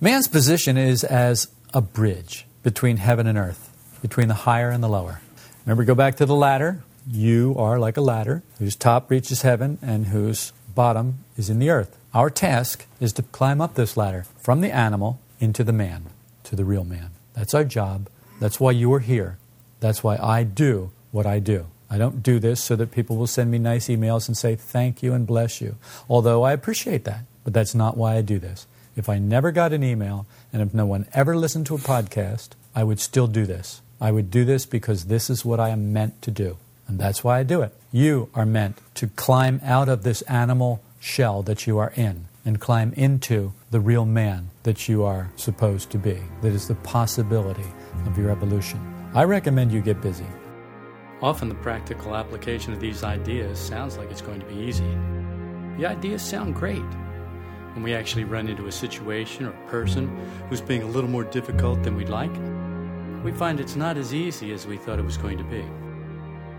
Man's 0.00 0.28
position 0.28 0.76
is 0.76 1.02
as 1.02 1.48
a 1.72 1.80
bridge 1.80 2.46
between 2.62 2.98
heaven 2.98 3.26
and 3.26 3.38
earth, 3.38 3.72
between 4.02 4.28
the 4.28 4.34
higher 4.34 4.68
and 4.70 4.84
the 4.84 4.88
lower. 4.88 5.22
Remember, 5.64 5.84
go 5.84 5.94
back 5.94 6.16
to 6.16 6.26
the 6.26 6.34
ladder. 6.34 6.84
You 7.10 7.54
are 7.56 7.78
like 7.78 7.96
a 7.96 8.02
ladder 8.02 8.42
whose 8.58 8.76
top 8.76 9.10
reaches 9.10 9.42
heaven 9.42 9.78
and 9.80 10.08
whose 10.08 10.52
bottom 10.74 11.24
is 11.36 11.48
in 11.48 11.58
the 11.58 11.70
earth. 11.70 11.96
Our 12.12 12.28
task 12.28 12.86
is 13.00 13.14
to 13.14 13.22
climb 13.22 13.60
up 13.60 13.74
this 13.74 13.96
ladder 13.96 14.26
from 14.38 14.60
the 14.60 14.70
animal 14.70 15.18
into 15.40 15.64
the 15.64 15.72
man, 15.72 16.06
to 16.44 16.54
the 16.54 16.64
real 16.64 16.84
man. 16.84 17.10
That's 17.32 17.54
our 17.54 17.64
job. 17.64 18.10
That's 18.40 18.60
why 18.60 18.72
you 18.72 18.92
are 18.92 19.00
here. 19.00 19.38
That's 19.82 20.04
why 20.04 20.16
I 20.16 20.44
do 20.44 20.92
what 21.10 21.26
I 21.26 21.40
do. 21.40 21.66
I 21.90 21.98
don't 21.98 22.22
do 22.22 22.38
this 22.38 22.62
so 22.62 22.76
that 22.76 22.92
people 22.92 23.16
will 23.16 23.26
send 23.26 23.50
me 23.50 23.58
nice 23.58 23.88
emails 23.88 24.28
and 24.28 24.36
say 24.36 24.54
thank 24.54 25.02
you 25.02 25.12
and 25.12 25.26
bless 25.26 25.60
you, 25.60 25.74
although 26.08 26.44
I 26.44 26.52
appreciate 26.52 27.04
that. 27.04 27.24
But 27.42 27.52
that's 27.52 27.74
not 27.74 27.96
why 27.96 28.14
I 28.14 28.22
do 28.22 28.38
this. 28.38 28.68
If 28.94 29.08
I 29.08 29.18
never 29.18 29.50
got 29.50 29.72
an 29.72 29.82
email 29.82 30.24
and 30.52 30.62
if 30.62 30.72
no 30.72 30.86
one 30.86 31.06
ever 31.12 31.36
listened 31.36 31.66
to 31.66 31.74
a 31.74 31.78
podcast, 31.78 32.50
I 32.76 32.84
would 32.84 33.00
still 33.00 33.26
do 33.26 33.44
this. 33.44 33.82
I 34.00 34.12
would 34.12 34.30
do 34.30 34.44
this 34.44 34.66
because 34.66 35.06
this 35.06 35.28
is 35.28 35.44
what 35.44 35.58
I 35.58 35.70
am 35.70 35.92
meant 35.92 36.22
to 36.22 36.30
do. 36.30 36.58
And 36.86 37.00
that's 37.00 37.24
why 37.24 37.40
I 37.40 37.42
do 37.42 37.60
it. 37.62 37.74
You 37.90 38.28
are 38.36 38.46
meant 38.46 38.78
to 38.94 39.08
climb 39.08 39.60
out 39.64 39.88
of 39.88 40.04
this 40.04 40.22
animal 40.22 40.80
shell 41.00 41.42
that 41.42 41.66
you 41.66 41.78
are 41.78 41.92
in 41.96 42.26
and 42.44 42.60
climb 42.60 42.92
into 42.92 43.52
the 43.72 43.80
real 43.80 44.04
man 44.04 44.50
that 44.62 44.88
you 44.88 45.02
are 45.02 45.32
supposed 45.34 45.90
to 45.90 45.98
be. 45.98 46.20
That 46.42 46.52
is 46.52 46.68
the 46.68 46.76
possibility 46.76 47.66
of 48.06 48.16
your 48.16 48.30
evolution. 48.30 49.01
I 49.14 49.24
recommend 49.24 49.72
you 49.72 49.82
get 49.82 50.00
busy. 50.00 50.24
Often 51.20 51.50
the 51.50 51.54
practical 51.56 52.16
application 52.16 52.72
of 52.72 52.80
these 52.80 53.04
ideas 53.04 53.58
sounds 53.58 53.98
like 53.98 54.10
it's 54.10 54.22
going 54.22 54.40
to 54.40 54.46
be 54.46 54.54
easy. 54.54 54.88
The 55.76 55.84
ideas 55.84 56.22
sound 56.22 56.54
great. 56.54 56.78
When 57.74 57.82
we 57.82 57.94
actually 57.94 58.24
run 58.24 58.48
into 58.48 58.68
a 58.68 58.72
situation 58.72 59.44
or 59.44 59.50
a 59.50 59.68
person 59.68 60.08
who's 60.48 60.62
being 60.62 60.82
a 60.82 60.86
little 60.86 61.10
more 61.10 61.24
difficult 61.24 61.82
than 61.82 61.94
we'd 61.94 62.08
like, 62.08 62.32
we 63.22 63.32
find 63.32 63.60
it's 63.60 63.76
not 63.76 63.98
as 63.98 64.14
easy 64.14 64.50
as 64.50 64.66
we 64.66 64.78
thought 64.78 64.98
it 64.98 65.04
was 65.04 65.18
going 65.18 65.36
to 65.36 65.44
be. 65.44 65.62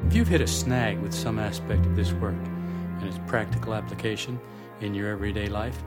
If 0.05 0.13
you've 0.13 0.27
hit 0.27 0.41
a 0.41 0.47
snag 0.47 0.99
with 0.99 1.13
some 1.13 1.39
aspect 1.39 1.87
of 1.87 1.95
this 1.95 2.13
work 2.13 2.35
and 2.35 3.03
its 3.03 3.19
practical 3.25 3.73
application 3.73 4.39
in 4.79 4.93
your 4.93 5.09
everyday 5.09 5.47
life, 5.47 5.83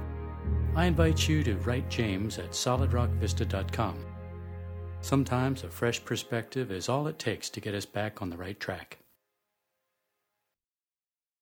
I 0.74 0.86
invite 0.86 1.28
you 1.28 1.44
to 1.44 1.54
write 1.58 1.88
James 1.88 2.40
at 2.40 2.50
solidrockvista.com. 2.50 4.15
Sometimes 5.06 5.62
a 5.62 5.68
fresh 5.68 6.04
perspective 6.04 6.72
is 6.72 6.88
all 6.88 7.06
it 7.06 7.16
takes 7.16 7.48
to 7.50 7.60
get 7.60 7.76
us 7.76 7.86
back 7.86 8.20
on 8.20 8.28
the 8.28 8.36
right 8.36 8.58
track. 8.58 8.98